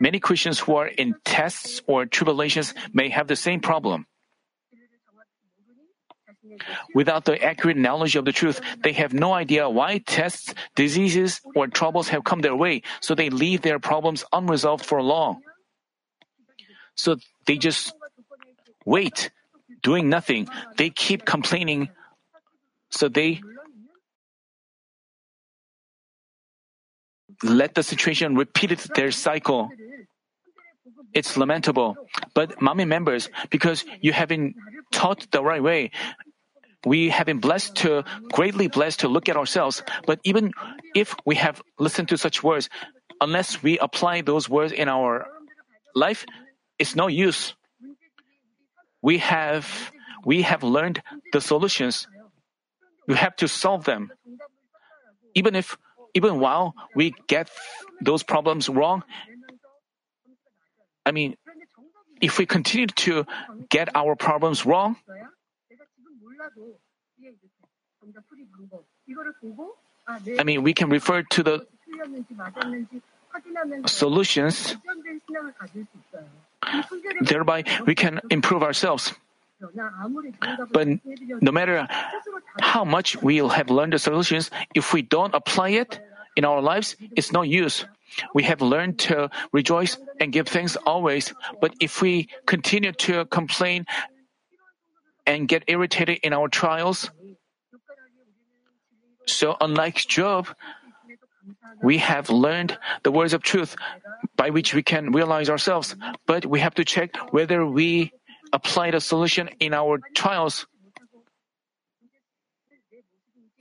[0.00, 4.06] Many Christians who are in tests or tribulations may have the same problem.
[6.94, 11.66] Without the accurate knowledge of the truth, they have no idea why tests, diseases, or
[11.66, 15.42] troubles have come their way, so they leave their problems unresolved for long.
[16.94, 17.16] So
[17.46, 17.92] they just
[18.84, 19.30] wait,
[19.82, 20.48] doing nothing.
[20.76, 21.90] They keep complaining,
[22.90, 23.40] so they
[27.42, 29.70] let the situation repeat their cycle.
[31.12, 31.96] It's lamentable.
[32.34, 34.54] But Manmin members, because you have been
[34.92, 35.90] taught the right way,
[36.84, 39.82] we have been blessed to, greatly blessed to look at ourselves.
[40.06, 40.52] But even
[40.94, 42.68] if we have listened to such words,
[43.20, 45.26] unless we apply those words in our
[45.94, 46.24] life,
[46.78, 47.54] it's no use.
[49.02, 49.92] We have,
[50.24, 52.06] we have learned the solutions.
[53.06, 54.12] We have to solve them.
[55.34, 55.76] Even if,
[56.14, 57.50] even while we get
[58.00, 59.02] those problems wrong,
[61.06, 61.36] I mean,
[62.20, 63.26] if we continue to
[63.70, 64.96] get our problems wrong,
[70.38, 71.66] I mean, we can refer to the
[73.86, 74.76] solutions.
[77.20, 79.14] Thereby, we can improve ourselves.
[80.72, 80.88] But
[81.40, 81.86] no matter
[82.60, 86.00] how much we'll have learned the solutions, if we don't apply it
[86.36, 87.84] in our lives, it's no use.
[88.34, 93.86] We have learned to rejoice and give thanks always, but if we continue to complain
[95.26, 97.10] and get irritated in our trials,
[99.26, 100.48] so unlike Job,
[101.82, 103.76] we have learned the words of truth
[104.36, 105.96] by which we can realize ourselves,
[106.26, 108.12] but we have to check whether we
[108.52, 110.66] apply the solution in our trials,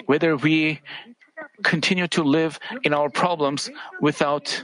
[0.05, 0.81] whether we
[1.63, 3.69] continue to live in our problems
[4.01, 4.63] without.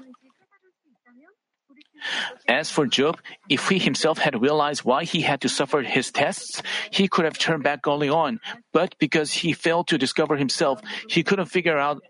[2.48, 3.18] As for Job,
[3.50, 6.62] if he himself had realized why he had to suffer his tests,
[6.92, 8.40] he could have turned back only on.
[8.72, 12.04] But because he failed to discover himself, he couldn't figure out.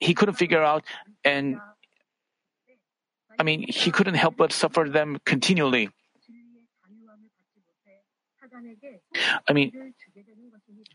[0.00, 0.84] He couldn't figure out,
[1.24, 1.58] and
[3.38, 5.90] I mean, he couldn't help but suffer them continually.
[9.48, 9.94] I mean,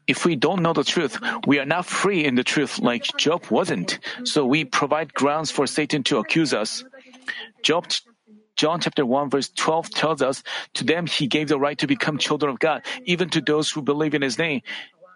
[0.08, 3.46] if we don't know the truth, we are not free in the truth like Job
[3.50, 4.00] wasn't.
[4.24, 6.84] So we provide grounds for Satan to accuse us.
[7.62, 7.88] Job
[8.56, 10.44] John chapter 1 verse 12 tells us,
[10.76, 13.82] To them he gave the right to become children of God, even to those who
[13.82, 14.62] believe in his name.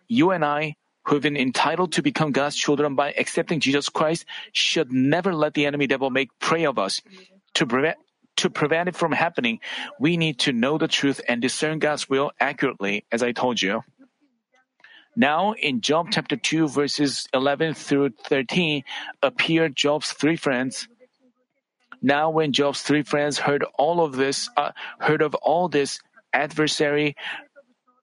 [0.07, 0.75] You and I,
[1.07, 5.53] who have been entitled to become God's children by accepting Jesus Christ, should never let
[5.53, 7.01] the enemy devil make prey of us.
[7.55, 7.97] To prevent
[8.37, 9.59] to prevent it from happening,
[9.99, 13.81] we need to know the truth and discern God's will accurately, as I told you.
[15.15, 18.83] Now, in Job chapter 2, verses 11 through 13,
[19.23, 20.87] appear Job's three friends.
[21.99, 25.99] Now, when Job's three friends heard all of this, uh, heard of all this
[26.31, 27.15] adversary,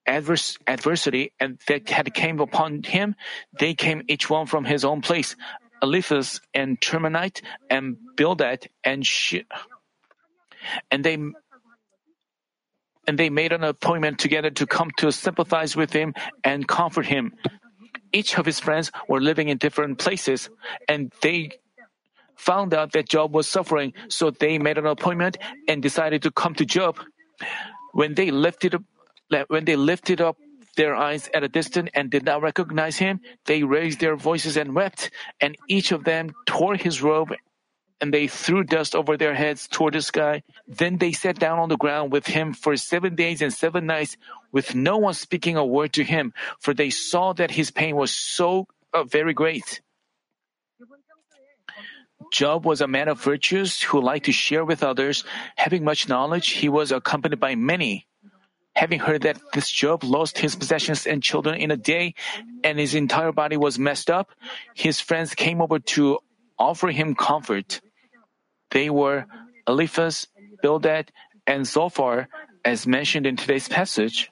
[0.06, 3.14] adverse, adversity, and that had came upon him,
[3.58, 5.36] they came each one from his own place.
[5.82, 9.04] Eliphaz and Temanite and Bildad and
[10.90, 11.18] and they
[13.06, 17.34] and they made an appointment together to come to sympathize with him and comfort him.
[18.12, 20.48] Each of his friends were living in different places,
[20.88, 21.50] and they
[22.36, 25.36] found out that Job was suffering, so they made an appointment
[25.68, 26.98] and decided to come to Job.
[27.92, 28.82] When they lifted up,
[29.48, 30.36] when they lifted up
[30.76, 34.74] their eyes at a distance and did not recognize him, they raised their voices and
[34.74, 35.10] wept,
[35.40, 37.32] and each of them tore his robe
[38.00, 40.42] and they threw dust over their heads toward the sky.
[40.68, 44.18] Then they sat down on the ground with him for seven days and seven nights,
[44.52, 48.12] with no one speaking a word to him, for they saw that his pain was
[48.12, 49.80] so uh, very great.
[52.32, 55.24] Job was a man of virtues who liked to share with others.
[55.56, 58.06] Having much knowledge, he was accompanied by many.
[58.76, 62.14] Having heard that this Job lost his possessions and children in a day,
[62.64, 64.30] and his entire body was messed up,
[64.74, 66.18] his friends came over to
[66.58, 67.80] offer him comfort.
[68.70, 69.26] They were
[69.68, 70.26] Eliphaz,
[70.60, 71.12] Bildad,
[71.46, 72.28] and Zophar,
[72.64, 74.30] as mentioned in today's passage.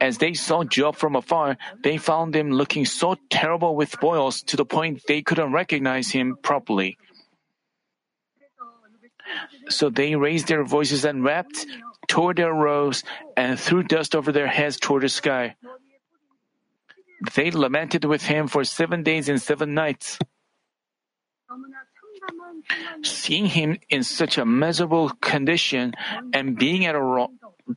[0.00, 4.56] As they saw Job from afar, they found him looking so terrible with boils to
[4.56, 6.96] the point they couldn't recognize him properly.
[9.68, 11.66] So they raised their voices and wept,
[12.08, 13.04] tore their robes,
[13.36, 15.56] and threw dust over their heads toward the sky.
[17.34, 20.18] They lamented with him for seven days and seven nights.
[23.02, 25.94] Seeing him in such a miserable condition
[26.32, 27.26] and being at a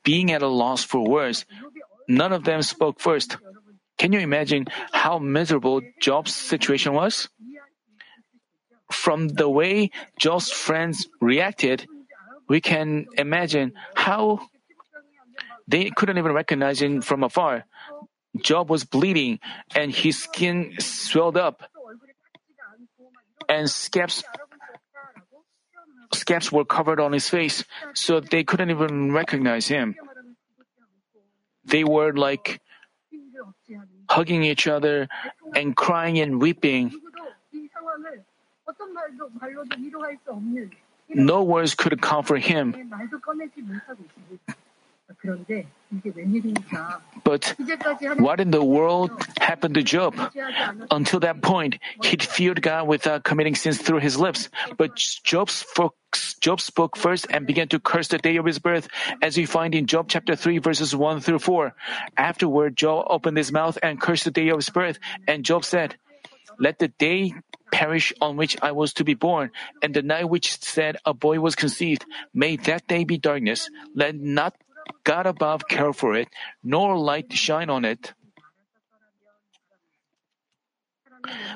[0.03, 1.45] being at a loss for words,
[2.07, 3.37] none of them spoke first.
[3.97, 7.29] Can you imagine how miserable Job's situation was?
[8.91, 11.87] From the way Job's friends reacted,
[12.47, 14.39] we can imagine how
[15.67, 17.65] they couldn't even recognize him from afar.
[18.41, 19.39] Job was bleeding
[19.75, 21.63] and his skin swelled up
[23.47, 24.23] and scabs
[26.13, 27.63] scabs were covered on his face,
[27.93, 29.95] so they couldn't even recognize him.
[31.65, 32.61] They were like
[34.09, 35.07] hugging each other
[35.55, 36.91] and crying and weeping.
[41.09, 42.75] No words could comfort him.
[47.23, 47.55] But
[48.17, 50.15] what in the world happened to Job?
[50.91, 54.49] Until that point, he'd feared God without committing sins through his lips.
[54.77, 55.95] But Job spoke,
[56.39, 58.87] Job spoke first and began to curse the day of his birth,
[59.21, 61.73] as we find in Job chapter 3, verses 1 through 4.
[62.17, 65.95] Afterward, Job opened his mouth and cursed the day of his birth, and Job said,
[66.59, 67.33] Let the day
[67.73, 69.49] perish on which I was to be born,
[69.81, 72.05] and the night which said a boy was conceived.
[72.31, 73.67] May that day be darkness.
[73.97, 74.53] Let not
[75.03, 76.29] God above care for it,
[76.63, 78.13] nor light shine on it.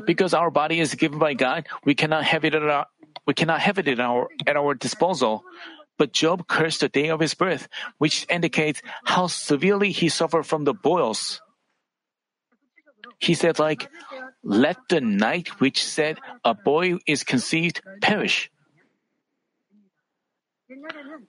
[0.09, 2.87] Because our body is given by God, we cannot have it at our,
[3.27, 5.43] we cannot have it at our at our disposal.
[5.97, 10.63] But Job cursed the day of his birth, which indicates how severely he suffered from
[10.63, 11.41] the boils.
[13.19, 13.89] He said like,
[14.47, 18.49] let the night which said a boy is conceived perish.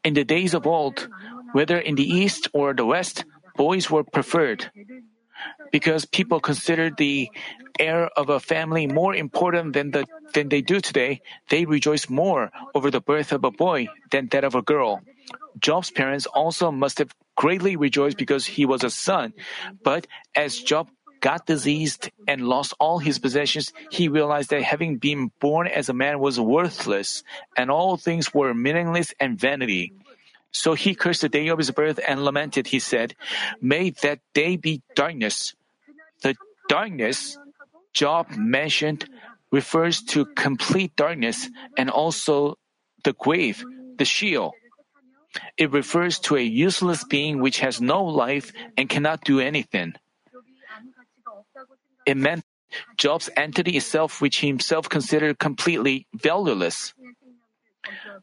[0.05, 1.09] In the days of old,
[1.53, 3.25] whether in the east or the west,
[3.57, 4.71] boys were preferred.
[5.73, 7.29] Because people considered the
[7.79, 12.51] heir of a family more important than, the, than they do today, they rejoice more
[12.75, 15.01] over the birth of a boy than that of a girl.
[15.59, 19.33] Job's parents also must have greatly rejoiced because he was a son.
[19.83, 20.89] But as Job
[21.21, 25.95] got diseased and lost all his possessions, he realized that having been born as a
[25.95, 27.23] man was worthless,
[27.57, 29.93] and all things were meaningless and vanity.
[30.51, 32.67] So he cursed the day of his birth and lamented.
[32.67, 33.15] He said,
[33.61, 35.55] May that day be darkness.
[36.23, 36.35] The
[36.69, 37.39] darkness
[37.93, 39.09] Job mentioned
[39.51, 42.57] refers to complete darkness and also
[43.05, 43.65] the grave,
[43.97, 44.53] the Sheol.
[45.57, 49.95] It refers to a useless being which has no life and cannot do anything.
[52.09, 52.43] It meant
[52.97, 56.95] Job's entity itself, which he himself considered completely valueless.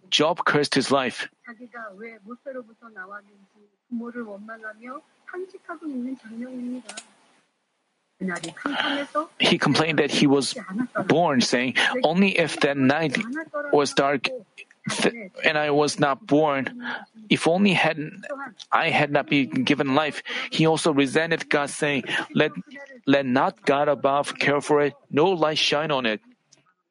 [0.10, 1.30] Job cursed his life.
[9.40, 10.56] He complained that he was
[11.06, 13.18] born, saying, Only if that night
[13.72, 14.30] was dark
[15.44, 16.84] and I was not born,
[17.30, 18.26] if only hadn't
[18.72, 20.22] I had not been given life.
[20.52, 22.52] He also resented God, saying, Let,
[23.06, 26.22] let not God above care for it, no light shine on it.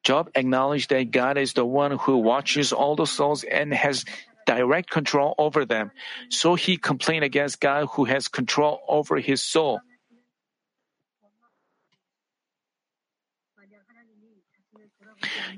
[0.03, 4.05] Job acknowledged that God is the one who watches all the souls and has
[4.45, 5.91] direct control over them.
[6.29, 9.81] So he complained against God who has control over his soul.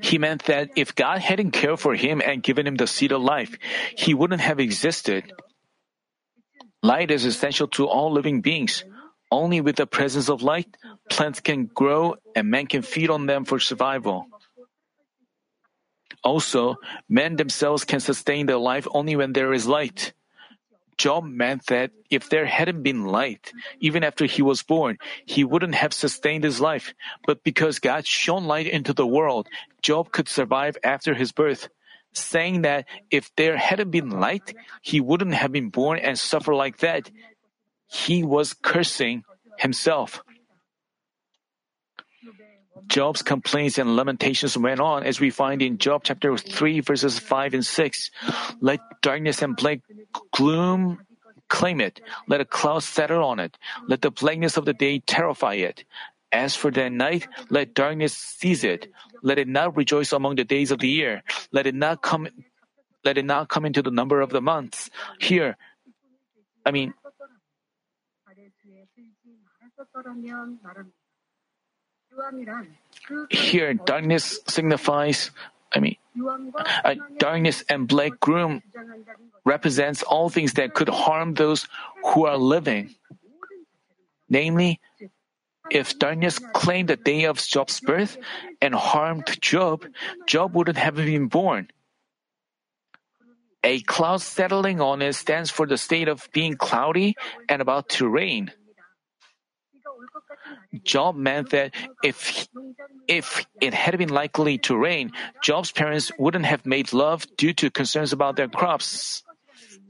[0.02, 3.22] He meant that if God hadn't cared for him and given him the seed of
[3.22, 3.58] life,
[3.96, 5.32] he wouldn't have existed.
[6.84, 8.84] Light is essential to all living beings.
[9.30, 10.78] Only with the presence of light,
[11.10, 14.28] plants can grow and man can feed on them for survival.
[16.24, 16.76] Also,
[17.10, 20.14] men themselves can sustain their life only when there is light.
[20.98, 25.76] Job meant that if there hadn't been light, even after he was born, he wouldn't
[25.76, 26.94] have sustained his life.
[27.26, 29.48] But because God shone light into the world,
[29.82, 31.70] Job could survive after his birth,
[32.14, 36.80] saying that if there hadn't been light, he wouldn't have been born and suffer like
[36.80, 37.12] that.
[37.88, 39.24] He was cursing
[39.58, 40.24] himself.
[42.88, 47.54] Job's complaints and lamentations went on as we find in Job chapter 3 verses 5
[47.56, 48.12] and 6.
[48.62, 49.82] Let darkness and black
[50.32, 51.00] gloom
[51.50, 52.02] claim it.
[52.28, 53.58] Let a cloud settle on it.
[53.88, 55.86] Let the blackness of the day terrify it.
[56.32, 58.92] As for the night, let darkness seize it.
[59.24, 61.24] Let it not rejoice among the days of the year.
[61.52, 62.28] Let it not come
[63.04, 64.90] let it not come into the number of the months.
[65.20, 65.56] Here,
[66.66, 66.94] I mean,
[73.30, 75.32] here, darkness signifies,
[75.74, 75.96] I mean,
[76.84, 78.64] uh, darkness and black gloom
[79.46, 81.68] represents all things that could harm those
[82.04, 82.96] who are living.
[84.30, 84.80] Namely,
[85.70, 88.18] if darkness claimed the day of Job's birth
[88.62, 89.86] and harmed Job,
[90.26, 91.70] Job wouldn't have been born.
[93.64, 97.16] A cloud settling on it stands for the state of being cloudy
[97.50, 98.52] and about to rain.
[100.84, 102.48] Job meant that if
[103.08, 105.12] if it had been likely to rain,
[105.42, 109.24] Job's parents wouldn't have made love due to concerns about their crops,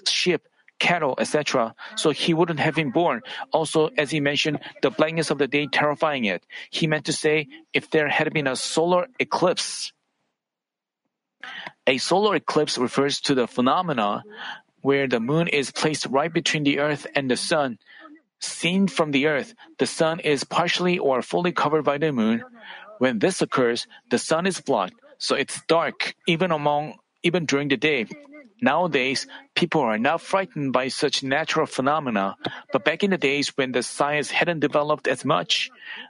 [0.07, 0.41] sheep,
[0.79, 1.73] cattle, etc.
[1.95, 3.21] So he wouldn't have been born.
[3.51, 6.45] Also, as he mentioned, the blackness of the day terrifying it.
[6.69, 9.91] He meant to say if there had been a solar eclipse.
[11.85, 14.23] A solar eclipse refers to the phenomena
[14.81, 17.79] where the moon is placed right between the earth and the sun.
[18.39, 22.43] Seen from the earth, the sun is partially or fully covered by the moon.
[22.99, 27.77] When this occurs, the sun is blocked, so it's dark even among even during the
[27.77, 28.05] day.
[28.61, 32.35] Nowadays, people are not frightened by such natural phenomena,
[32.71, 35.69] but back in the days when the science hadn't developed as much,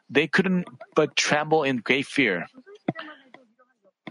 [0.09, 2.47] they couldn't but tremble in great fear.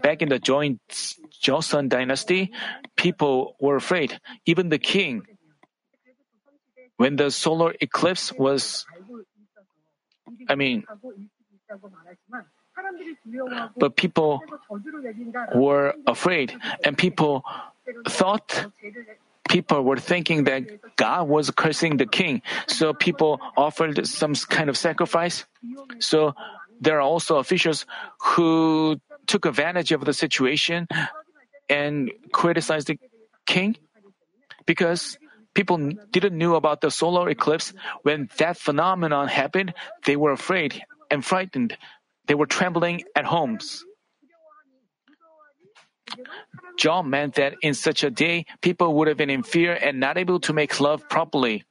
[0.01, 2.51] Back in the Joseon dynasty,
[2.95, 4.19] people were afraid.
[4.45, 5.25] Even the king,
[6.97, 8.85] when the solar eclipse was,
[10.49, 10.83] I mean,
[13.77, 14.41] but people
[15.55, 17.43] were afraid and people
[18.07, 18.67] thought
[19.47, 22.41] people were thinking that God was cursing the king.
[22.67, 25.45] So people offered some kind of sacrifice.
[25.99, 26.35] So
[26.81, 27.85] there are also officials
[28.21, 30.87] who took advantage of the situation
[31.69, 32.97] and criticized the
[33.45, 33.75] king?
[34.65, 35.17] Because
[35.57, 37.73] people didn't know about the solar eclipse.
[38.03, 39.73] When that phenomenon happened,
[40.05, 41.75] they were afraid and frightened.
[42.27, 43.83] They were trembling at homes.
[46.77, 50.19] Job meant that in such a day, people would have been in fear and not
[50.19, 51.65] able to make love properly.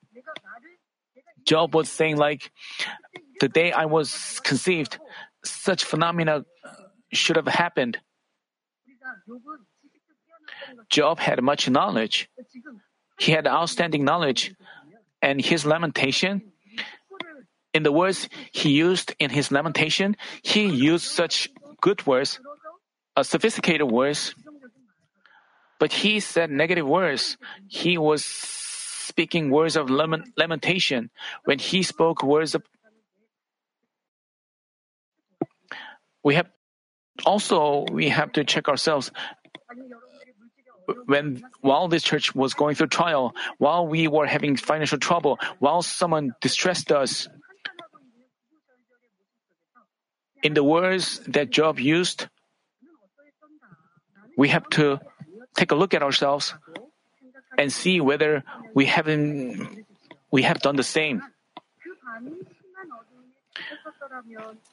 [1.47, 2.51] Job was saying like,
[3.39, 4.99] the day I was conceived,
[5.45, 6.45] such phenomena
[7.13, 8.03] should have happened.
[10.91, 12.29] Job had much knowledge.
[13.19, 14.55] He had outstanding knowledge,
[15.23, 16.53] and his lamentation,
[17.73, 21.49] in the words he used in his lamentation, he used such
[21.81, 22.41] good words,
[23.17, 24.35] uh, sophisticated words,
[25.79, 27.37] but he said negative words.
[27.69, 31.11] He was speaking words of lament- lamentation.
[31.45, 32.63] When he spoke words of
[36.25, 36.51] we have
[37.25, 39.13] also we have to check ourselves
[41.07, 45.83] when while this church was going through trial, while we were having financial trouble, while
[45.83, 47.29] someone distressed us,
[50.43, 52.29] in the words that Job used,
[54.37, 55.01] we have to
[55.57, 56.55] take a look at ourselves
[57.59, 59.85] and see whether we haven't
[60.31, 61.23] we have done the same.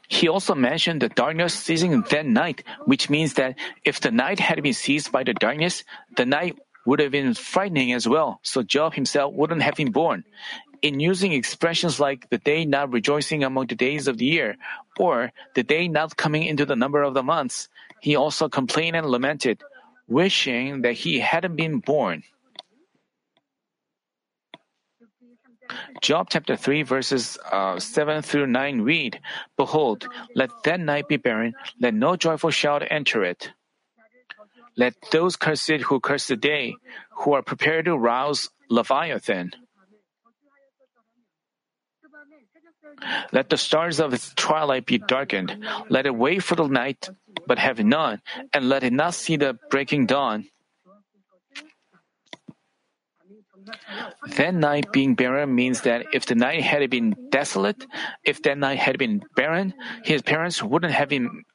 [0.08, 4.62] He also mentioned the darkness seizing that night, which means that if the night had
[4.62, 5.84] been seized by the darkness,
[6.16, 10.24] the night would have been frightening as well, so Job himself wouldn't have been born.
[10.82, 14.58] In using expressions like the day not rejoicing among the days of the year,
[15.00, 17.70] or the day not coming into the number of the months,
[18.02, 19.62] he also complained and lamented,
[20.10, 22.24] wishing that he hadn't been born.
[26.02, 29.20] Job chapter 3 verses uh, 7 through 9 read,
[29.58, 33.52] Behold, let that night be barren, let no joyful shout enter it.
[34.76, 36.76] Let those curse it who curse the day,
[37.12, 39.52] who are prepared to rouse Leviathan.
[43.32, 45.64] Let the stars of its twilight be darkened.
[45.90, 47.10] Let it wait for the night,
[47.48, 48.22] but have none,
[48.54, 50.50] and let it not see the breaking dawn.
[54.38, 57.86] That night being barren means that if the night had been desolate,
[58.24, 61.12] if that night had been barren, his parents wouldn't have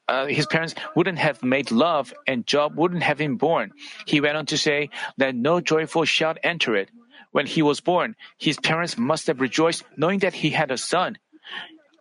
[0.08, 3.72] uh, his parents wouldn't have made love, and Job wouldn't have been born.
[4.06, 6.90] He went on to say, that no joyful shout enter it."
[7.30, 11.18] When he was born, his parents must have rejoiced, knowing that he had a son.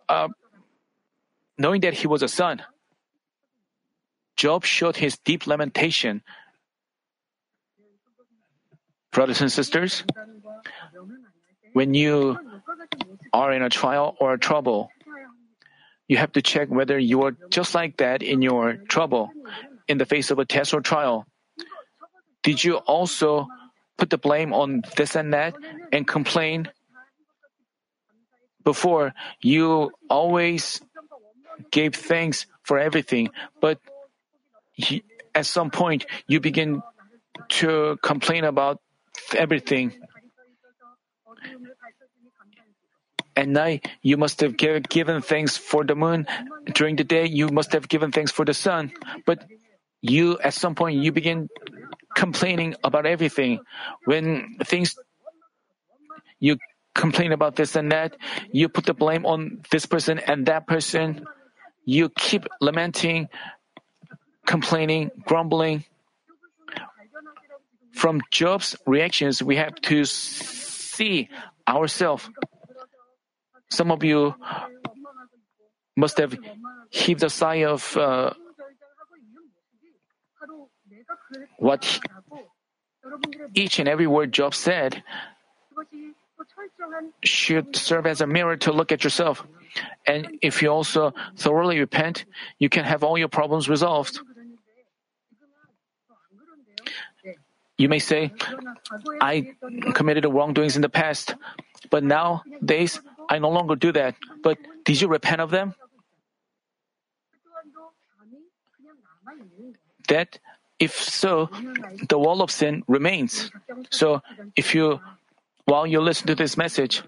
[0.08, 0.28] Uh,
[1.58, 2.62] knowing that he was a son.
[4.36, 6.22] Job showed his deep lamentation
[9.18, 10.04] Brothers and sisters,
[11.72, 12.38] when you
[13.32, 14.92] are in a trial or a trouble,
[16.06, 19.30] you have to check whether you are just like that in your trouble,
[19.88, 21.26] in the face of a test or trial.
[22.44, 23.48] Did you also
[23.96, 25.56] put the blame on this and that
[25.90, 26.70] and complain?
[28.62, 30.80] Before, you always
[31.72, 33.80] gave thanks for everything, but
[35.34, 36.82] at some point, you begin
[37.58, 38.78] to complain about
[39.34, 39.94] everything.
[43.36, 46.26] At night, you must have given thanks for the moon.
[46.74, 48.92] During the day, you must have given thanks for the sun.
[49.26, 49.44] But
[50.02, 51.48] you, at some point, you begin
[52.16, 53.60] complaining about everything.
[54.04, 54.96] When things,
[56.40, 56.56] you
[56.94, 58.16] complain about this and that,
[58.52, 61.24] you put the blame on this person and that person.
[61.84, 63.28] You keep lamenting,
[64.46, 65.84] complaining, grumbling.
[67.98, 71.28] From Job's reactions, we have to see
[71.66, 72.30] ourselves.
[73.70, 74.36] Some of you
[75.96, 76.38] must have
[76.90, 78.34] heaved a sigh of uh,
[81.58, 82.00] what he,
[83.54, 85.02] each and every word Job said
[87.24, 89.44] should serve as a mirror to look at yourself.
[90.06, 92.26] And if you also thoroughly repent,
[92.60, 94.20] you can have all your problems resolved.
[97.78, 98.32] You may say,
[99.20, 99.54] I
[99.94, 101.34] committed wrongdoings in the past,
[101.90, 103.00] but nowadays
[103.30, 104.16] I no longer do that.
[104.42, 105.74] But did you repent of them?
[110.08, 110.38] That,
[110.78, 111.50] if so,
[112.08, 113.50] the wall of sin remains.
[113.90, 114.22] So,
[114.56, 115.00] if you,
[115.66, 117.02] while you listen to this message,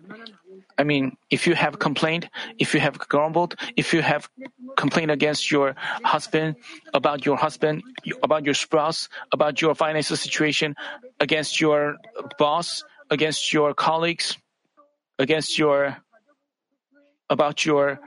[0.81, 4.31] I mean, if you have complained, if you have grumbled, if you have
[4.78, 5.74] complained against your
[6.05, 6.57] husband,
[6.95, 7.83] about your husband,
[8.22, 10.74] about your spouse, about your financial situation,
[11.20, 11.99] against your
[12.39, 14.39] boss, against your colleagues,
[15.18, 15.99] against your,
[17.28, 18.01] about your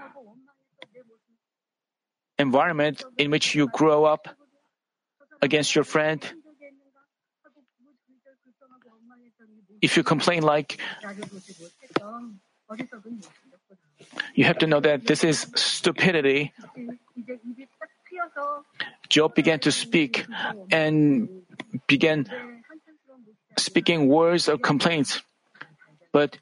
[2.40, 4.28] environment in which you grow up,
[5.44, 6.26] against your friend,
[9.80, 10.80] if you complain like,
[14.36, 16.54] you have to know that this is stupidity.
[19.10, 20.26] Job began to speak
[20.72, 21.30] and
[21.88, 22.28] began
[23.58, 25.22] speaking words of complaints.
[26.12, 26.38] But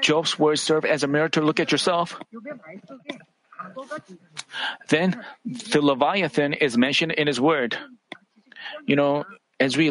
[0.00, 2.20] Job's words serve as a mirror to look at yourself.
[4.88, 7.78] Then the Leviathan is mentioned in his word.
[8.86, 9.24] You know,
[9.60, 9.90] as we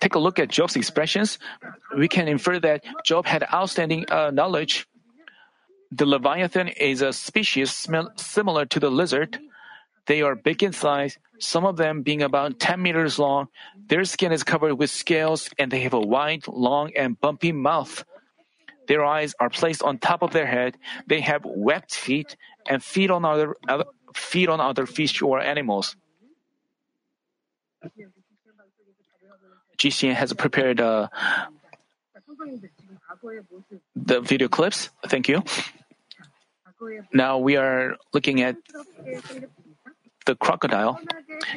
[0.00, 1.38] take a look at Job's expressions,
[1.96, 4.86] we can infer that Job had outstanding uh, knowledge.
[5.92, 9.38] The Leviathan is a species similar to the lizard.
[10.06, 13.48] They are big in size, some of them being about 10 meters long.
[13.88, 18.04] Their skin is covered with scales and they have a wide, long, and bumpy mouth.
[18.88, 20.76] Their eyes are placed on top of their head.
[21.06, 25.96] They have webbed feet and feed on other, other feed on other fish or animals.
[29.80, 31.08] GCN has prepared uh,
[33.96, 34.90] the video clips.
[35.08, 35.42] Thank you.
[37.12, 38.56] Now we are looking at
[40.26, 41.00] the crocodile.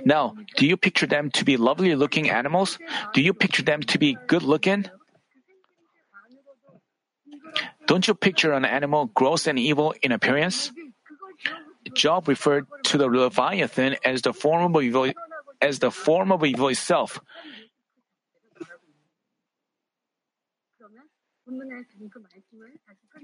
[0.05, 2.79] Now, do you picture them to be lovely looking animals?
[3.13, 4.87] Do you picture them to be good looking?
[7.85, 10.71] Don't you picture an animal gross and evil in appearance?
[11.93, 15.11] Job referred to the Leviathan as the form of evil,
[15.61, 17.19] as the form of evil itself.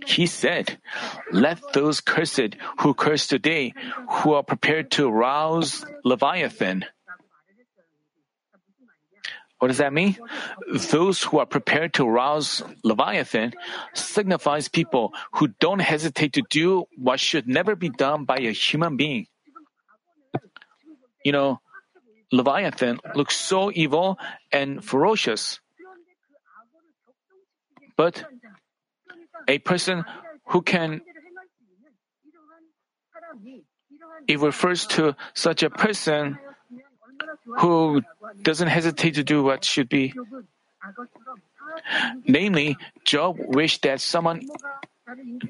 [0.06, 0.78] He said,
[1.32, 3.74] Let those cursed who curse today,
[4.10, 6.86] who are prepared to rouse Leviathan.
[9.60, 10.18] What does that mean?
[10.90, 13.54] Those who are prepared to rouse Leviathan
[13.94, 18.96] signifies people who don't hesitate to do what should never be done by a human
[18.96, 19.28] being.
[21.26, 21.60] You know,
[22.32, 24.18] Leviathan looks so evil
[24.52, 25.60] and ferocious.
[28.00, 28.24] But
[29.50, 30.06] a person
[30.48, 31.02] who can,
[34.26, 36.40] it refers to such a person
[37.60, 38.02] who
[38.42, 40.14] doesn't hesitate to do what should be.
[42.24, 44.48] Namely, Job wished that someone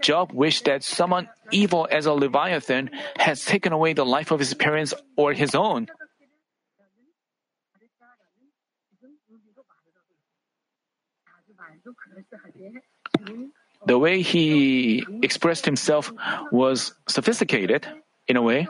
[0.02, 2.90] Job wished that someone evil as a Leviathan
[3.20, 5.86] has taken away the life of his parents or his own.
[13.86, 16.12] The way he expressed himself
[16.52, 17.88] was sophisticated
[18.28, 18.68] in a way.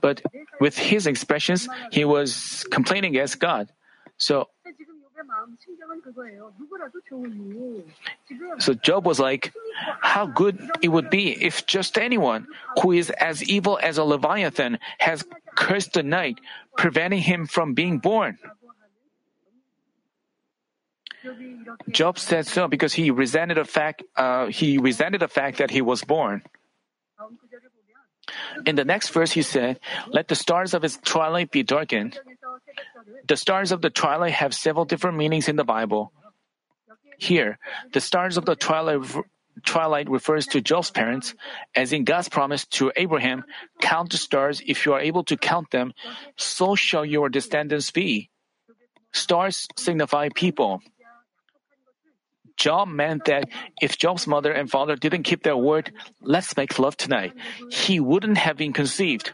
[0.00, 0.22] But
[0.60, 3.68] with his expressions, he was complaining against God.
[4.16, 4.48] So,
[8.58, 9.52] so Job was like,
[10.00, 12.46] how good it would be if just anyone
[12.80, 15.24] who is as evil as a Leviathan has
[15.56, 16.38] cursed the night,
[16.76, 18.38] preventing him from being born.
[21.90, 25.80] Job said so because he resented the fact uh, he resented the fact that he
[25.80, 26.42] was born.
[28.66, 32.18] In the next verse, he said, Let the stars of his twilight be darkened.
[33.28, 36.12] The stars of the twilight have several different meanings in the Bible.
[37.18, 37.58] Here,
[37.92, 39.00] the stars of the twilight,
[39.64, 41.34] twilight refers to Job's parents,
[41.74, 43.44] as in God's promise to Abraham,
[43.80, 45.94] Count the stars if you are able to count them,
[46.36, 48.30] so shall your descendants be.
[49.12, 50.82] Stars signify people.
[52.56, 53.48] Job meant that
[53.80, 57.32] if Job's mother and father didn't keep their word, let's make love tonight,
[57.70, 59.32] he wouldn't have been conceived.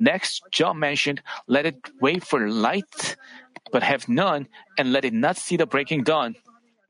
[0.00, 3.16] Next, Job mentioned, let it wait for light,
[3.72, 6.36] but have none, and let it not see the breaking dawn.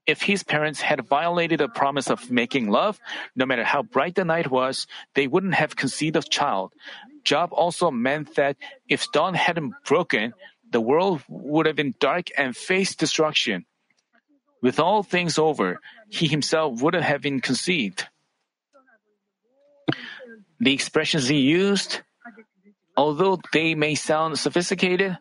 [0.06, 2.98] If his parents had violated the promise of making love,
[3.36, 6.72] no matter how bright the night was, they wouldn't have conceived a child.
[7.24, 8.56] Job also meant that
[8.88, 10.32] if dawn hadn't broken,
[10.70, 13.66] the world would have been dark and faced destruction.
[14.62, 18.06] With all things over, he himself wouldn't have been conceived.
[20.60, 22.00] The expressions he used,
[22.96, 25.16] although they may sound sophisticated,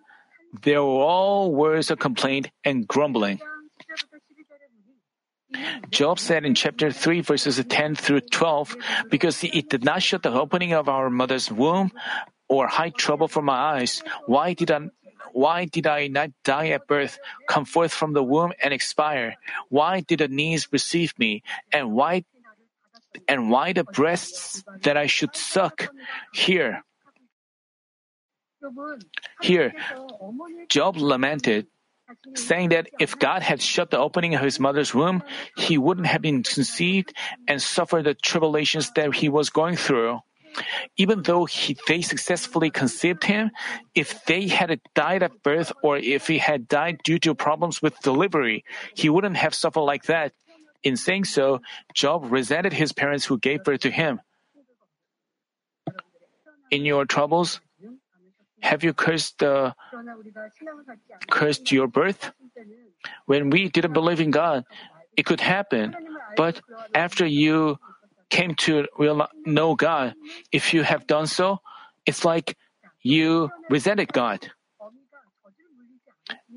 [0.63, 3.39] they were all words of complaint and grumbling.
[5.89, 8.75] Job said in chapter 3, verses 10 through 12,
[9.09, 11.91] Because it did not shut the opening of our mother's womb
[12.49, 14.89] or hide trouble from my eyes, why did I,
[15.37, 19.37] why did I not die at birth, come forth from the womb and expire?
[19.69, 21.43] Why did the knees receive me?
[21.71, 22.25] And why
[23.29, 25.93] and why the breasts that I should suck?
[26.33, 26.81] Here.
[29.41, 29.77] Here,
[30.69, 31.67] Job lamented,
[32.33, 35.21] saying that if God had shut the opening of his mother's womb,
[35.55, 37.13] he wouldn't have been conceived
[37.47, 40.17] and suffered the tribulations that he was going through.
[40.97, 43.51] Even though he, they successfully conceived him,
[43.93, 47.99] if they had died at birth or if he had died due to problems with
[48.01, 48.63] delivery,
[48.95, 50.33] he wouldn't have suffered like that.
[50.83, 51.61] In saying so,
[51.93, 54.21] Job resented his parents who gave birth to him.
[56.71, 57.61] In your troubles,
[58.61, 59.73] have you cursed uh,
[61.29, 62.31] cursed your birth?
[63.25, 64.65] When we didn't believe in God,
[65.15, 65.95] it could happen.
[66.35, 66.61] But
[66.93, 67.79] after you
[68.29, 70.15] came to real, know God,
[70.51, 71.59] if you have done so,
[72.05, 72.57] it's like
[73.01, 74.51] you resented God.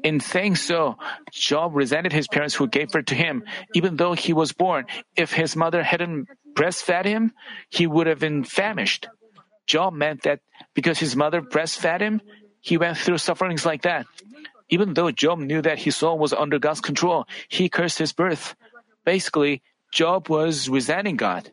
[0.03, 0.97] In saying so,
[1.31, 3.45] Job resented his parents who gave birth to him.
[3.75, 7.33] Even though he was born, if his mother hadn't breastfed him,
[7.69, 9.09] he would have been famished.
[9.67, 10.41] Job meant that
[10.75, 12.21] because his mother breastfed him,
[12.61, 14.07] he went through sufferings like that.
[14.71, 18.55] Even though Job knew that his soul was under God's control, he cursed his birth.
[19.05, 19.63] Basically,
[19.93, 21.53] Job was resenting God.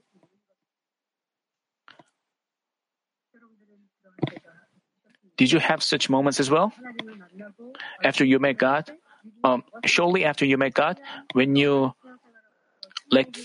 [5.38, 6.73] Did you have such moments as well?
[8.03, 8.89] After you met God,
[9.43, 10.99] um, surely after you met God,
[11.34, 11.93] when you
[13.11, 13.38] like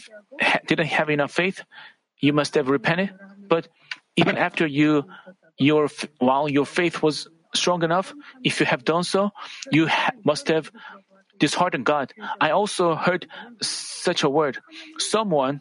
[0.67, 1.63] didn't have enough faith,
[2.21, 3.13] you must have repented.
[3.49, 3.69] But
[4.17, 5.05] even after you,
[5.59, 9.31] your while your faith was strong enough, if you have done so,
[9.71, 10.73] you ha- must have
[11.39, 12.13] disheartened God.
[12.41, 13.27] I also heard
[13.61, 14.59] such a word.
[14.99, 15.61] Someone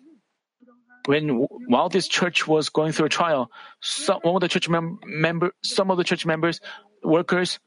[1.05, 5.51] when while this church was going through a trial, some of the church mem- member,
[5.63, 6.59] some of the church members,
[7.03, 7.59] workers,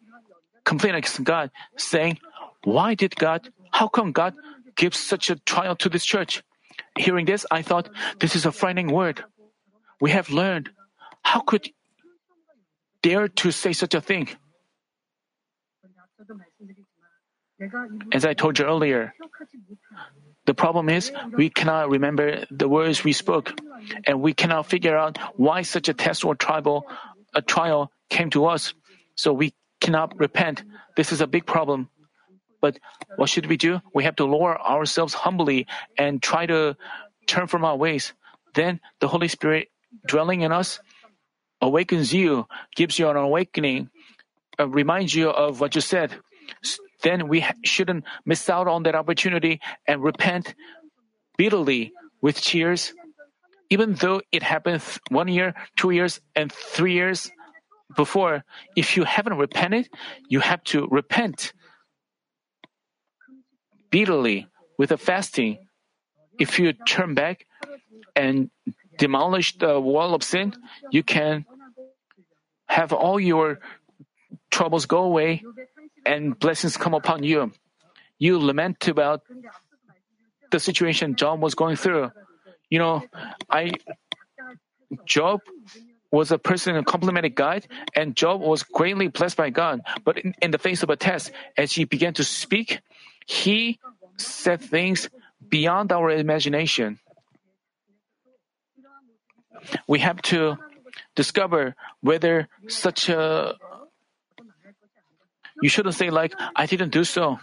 [0.65, 2.19] complained against God, saying,
[2.63, 3.51] "Why did God?
[3.73, 4.35] How come God
[4.77, 6.43] gives such a trial to this church?"
[6.97, 9.25] Hearing this, I thought, "This is a frightening word."
[10.01, 10.71] We have learned.
[11.23, 11.71] How could
[13.03, 14.29] dare to say such a thing?
[18.13, 19.15] As I told you earlier,
[20.47, 23.53] the problem is we cannot remember the words we spoke,
[24.07, 26.87] and we cannot figure out why such a test or trial,
[27.35, 28.75] a trial came to us.
[29.15, 30.63] So we cannot repent.
[30.97, 31.89] This is a big problem.
[32.61, 32.79] But
[33.17, 33.81] what should we do?
[33.95, 35.67] We have to lower ourselves humbly
[35.99, 36.77] and try to
[37.27, 38.13] turn from our ways.
[38.55, 39.69] Then the Holy Spirit
[40.07, 40.81] dwelling in us
[41.61, 43.91] awakens you, gives you an awakening,
[44.59, 46.13] uh, reminds you of what you said
[47.05, 50.55] then we shouldn't miss out on that opportunity and repent
[51.37, 52.93] bitterly with tears.
[53.71, 57.31] Even though it happened one year, two years, and three years
[57.95, 58.43] before,
[58.75, 59.89] if you haven't repented,
[60.29, 61.53] you have to repent
[63.91, 64.49] bitterly
[64.79, 65.59] with a fasting.
[66.39, 67.47] If you turn back
[68.17, 68.51] and
[68.99, 70.55] demolish the wall of sin,
[70.91, 71.45] you can
[72.67, 73.61] have all your
[74.51, 75.43] troubles go away
[76.07, 77.53] and blessings come upon you.
[78.19, 79.23] You lament about
[80.51, 82.11] the situation Job was going through.
[82.71, 83.03] You know,
[83.51, 83.73] I
[85.05, 85.41] Job
[86.11, 89.81] was a person who complimented God, and Job was greatly blessed by God.
[90.05, 92.81] But in, in the face of a test, as he began to speak,
[93.27, 93.81] he
[94.17, 95.11] said things
[95.49, 97.01] beyond our imagination.
[99.89, 100.57] We have to
[101.17, 103.57] discover whether such a
[105.65, 107.41] you shouldn't say like, I didn't do so.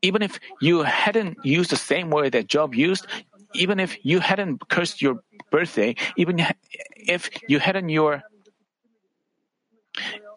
[0.00, 3.06] Even if you hadn't used the same word that Job used,
[3.52, 5.20] even if you hadn't cursed your
[5.50, 6.40] birthday, even
[6.96, 8.22] if you hadn't your,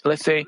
[0.04, 0.44] let's say,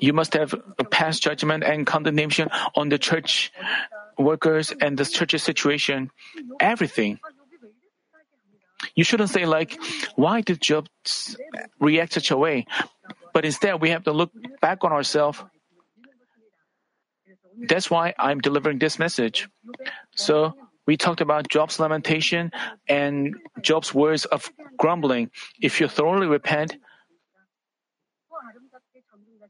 [0.00, 0.52] you must have
[0.90, 3.52] passed judgment and condemnation on the church
[4.18, 6.10] workers and the church's situation,
[6.58, 7.20] everything.
[8.94, 9.78] You shouldn't say like,
[10.16, 10.88] why did Job
[11.80, 12.66] react such a way?
[13.32, 15.42] But instead, we have to look back on ourselves.
[17.58, 19.48] That's why I'm delivering this message.
[20.14, 20.54] So,
[20.86, 22.50] we talked about Job's lamentation
[22.88, 25.30] and Job's words of grumbling.
[25.60, 26.78] If you thoroughly repent,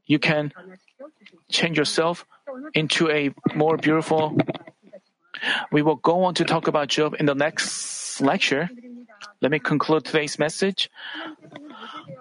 [0.05, 0.51] you can
[1.49, 2.25] change yourself
[2.73, 4.37] into a more beautiful.
[5.71, 8.69] We will go on to talk about Job in the next lecture.
[9.41, 10.89] Let me conclude today's message.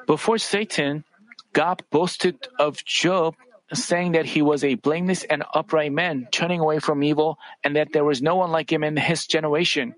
[0.07, 1.05] Before Satan,
[1.53, 3.35] God boasted of Job,
[3.73, 7.93] saying that he was a blameless and upright man, turning away from evil, and that
[7.93, 9.95] there was no one like him in his generation.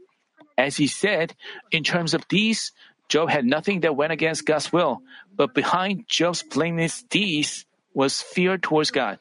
[0.59, 1.34] As he said,
[1.70, 2.72] in terms of these,
[3.09, 5.03] Job had nothing that went against God's will,
[5.36, 9.18] but behind Job's blameless deeds was fear towards God.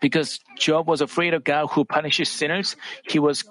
[0.00, 2.76] Because Job was afraid of God who punishes sinners,
[3.08, 3.44] he was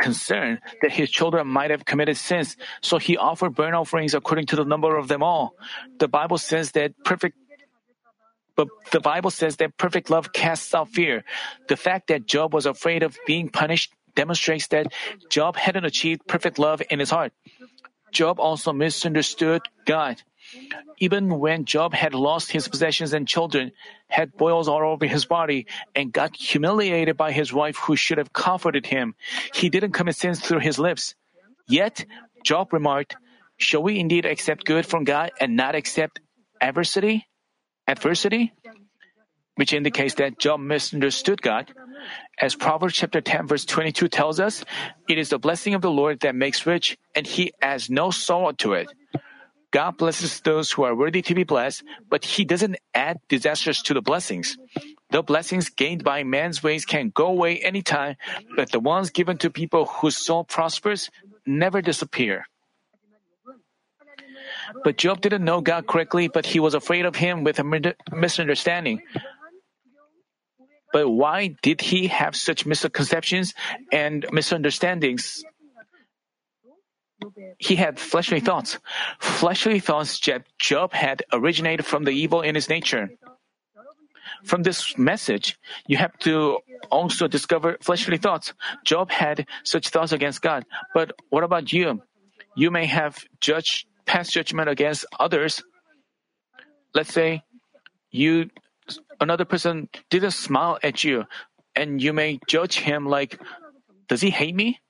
[0.00, 4.56] concerned that his children might have committed sins, so he offered burnt offerings according to
[4.56, 5.54] the number of them all.
[5.98, 7.36] The Bible says that perfect
[8.56, 11.24] but the Bible says that perfect love casts out fear.
[11.66, 14.92] The fact that Job was afraid of being punished demonstrates that
[15.28, 17.32] Job hadn't achieved perfect love in his heart.
[18.12, 20.22] Job also misunderstood God.
[20.98, 23.72] Even when Job had lost his possessions and children,
[24.08, 28.32] had boils all over his body, and got humiliated by his wife who should have
[28.32, 29.14] comforted him,
[29.52, 31.14] he didn't commit sins through his lips.
[31.66, 32.04] Yet,
[32.42, 33.16] Job remarked,
[33.56, 36.20] Shall we indeed accept good from God and not accept
[36.60, 37.26] adversity?
[37.86, 38.52] Adversity?
[39.56, 41.72] Which indicates that Job misunderstood God.
[42.40, 44.64] As Proverbs chapter 10 verse 22 tells us,
[45.08, 48.52] it is the blessing of the Lord that makes rich, and he adds no sorrow
[48.58, 48.88] to it.
[49.74, 53.92] God blesses those who are worthy to be blessed, but He doesn't add disasters to
[53.92, 54.56] the blessings.
[55.10, 58.14] The blessings gained by man's ways can go away anytime,
[58.54, 61.10] but the ones given to people whose soul prospers
[61.44, 62.46] never disappear.
[64.84, 69.02] But Job didn't know God correctly, but he was afraid of him with a misunderstanding.
[70.92, 73.54] But why did he have such misconceptions
[73.90, 75.42] and misunderstandings?
[77.58, 78.78] He had fleshly thoughts.
[79.20, 80.20] Fleshly thoughts
[80.58, 83.10] Job had originated from the evil in his nature.
[84.44, 86.58] From this message, you have to
[86.90, 88.52] also discover fleshly thoughts.
[88.84, 90.64] Job had such thoughts against God.
[90.92, 92.02] But what about you?
[92.56, 95.62] You may have judged, passed judgment against others.
[96.94, 97.42] Let's say
[98.10, 98.50] you,
[99.20, 101.24] another person didn't smile at you,
[101.74, 103.40] and you may judge him like,
[104.08, 104.80] does he hate me?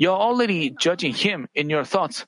[0.00, 2.24] You're already judging him in your thoughts.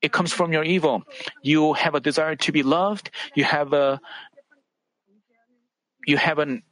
[0.00, 1.02] It comes from your evil.
[1.42, 3.10] You have a desire to be loved.
[3.34, 4.00] You have a
[6.06, 6.62] you have an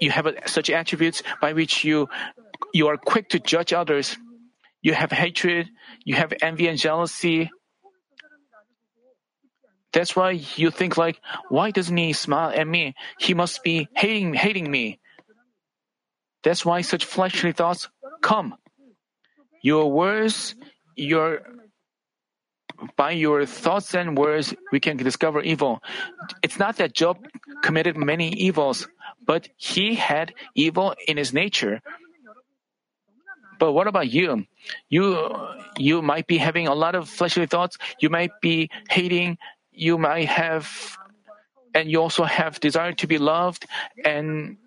[0.00, 2.08] you have a, such attributes by which you
[2.72, 4.16] you are quick to judge others.
[4.80, 5.68] You have hatred.
[6.02, 7.50] You have envy and jealousy.
[9.92, 11.20] That's why you think like,
[11.50, 12.94] why doesn't he smile at me?
[13.20, 14.98] He must be hating hating me.
[16.42, 17.90] That's why such fleshly thoughts
[18.22, 18.56] come.
[19.66, 20.54] Your words,
[20.94, 21.42] your
[22.94, 25.82] by your thoughts and words, we can discover evil.
[26.40, 27.18] It's not that Job
[27.64, 28.86] committed many evils,
[29.26, 31.82] but he had evil in his nature.
[33.58, 34.46] But what about you?
[34.88, 35.34] You
[35.78, 37.76] you might be having a lot of fleshly thoughts.
[37.98, 39.36] You might be hating.
[39.72, 40.70] You might have,
[41.74, 43.66] and you also have desire to be loved,
[44.04, 44.58] and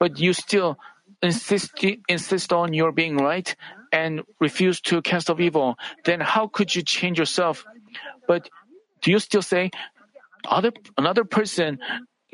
[0.00, 0.78] but you still
[1.26, 1.72] insist
[2.08, 3.54] insist on your being right
[3.92, 7.64] and refuse to cast off evil, then how could you change yourself?
[8.26, 8.48] But
[9.02, 9.70] do you still say,
[10.46, 11.78] other, another person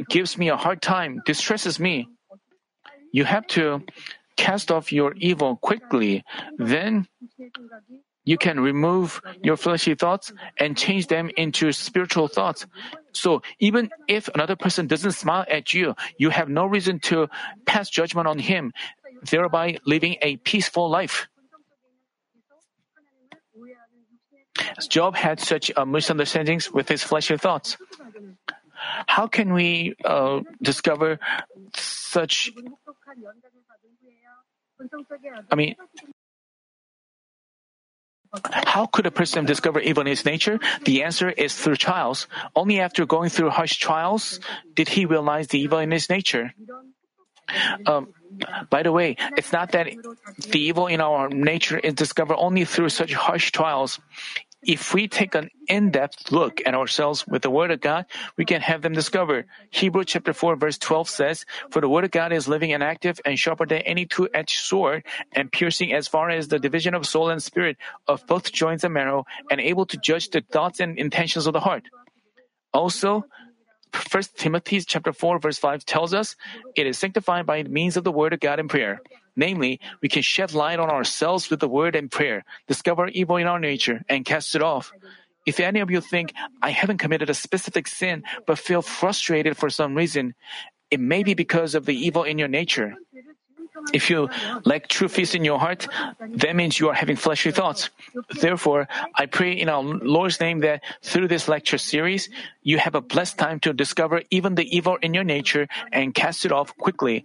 [0.09, 2.09] gives me a hard time, distresses me?
[3.13, 3.83] You have to
[4.37, 6.25] cast off your evil quickly.
[6.59, 7.07] Then
[8.25, 12.67] you can remove your fleshy thoughts and change them into spiritual thoughts.
[13.13, 17.29] So even if another person doesn't smile at you, you have no reason to
[17.67, 18.73] pass judgment on him,
[19.31, 21.29] thereby living a peaceful life.
[24.89, 27.77] Job had such misunderstandings with his fleshly thoughts.
[29.07, 31.19] How can we uh, discover
[31.75, 32.51] such?
[35.51, 35.77] I mean,
[38.53, 40.59] how could a person discover evil in his nature?
[40.85, 42.27] The answer is through trials.
[42.57, 44.41] Only after going through harsh trials
[44.75, 46.55] did he realize the evil in his nature.
[47.87, 48.15] Um,
[48.71, 49.89] by the way, it's not that
[50.39, 54.01] the evil in our nature is discovered only through such harsh trials.
[54.65, 58.07] If we take an in-depth look at ourselves with the Word of God,
[58.37, 59.47] we can have them discovered.
[59.71, 63.21] Hebrew chapter 4 verse 12 says, For the Word of God is living and active
[63.25, 67.31] and sharper than any two-edged sword and piercing as far as the division of soul
[67.31, 71.47] and spirit of both joints and marrow and able to judge the thoughts and intentions
[71.47, 71.83] of the heart.
[72.73, 73.25] Also,
[73.93, 76.37] First Timothy chapter 4 verse 5 tells us
[76.77, 79.01] it is sanctified by means of the word of God and prayer.
[79.37, 83.47] Namely, we can shed light on ourselves with the word and prayer, discover evil in
[83.47, 84.93] our nature, and cast it off.
[85.47, 89.71] If any of you think, I haven't committed a specific sin, but feel frustrated for
[89.71, 90.35] some reason,
[90.91, 92.95] it may be because of the evil in your nature.
[93.93, 94.29] If you
[94.65, 95.89] lack true peace in your heart,
[96.21, 97.91] that means you are having fleshly thoughts.
[98.41, 102.29] Therefore, I pray in our Lord's name that through this lecture series,
[102.63, 106.45] you have a blessed time to discover even the evil in your nature and cast
[106.45, 107.25] it off quickly.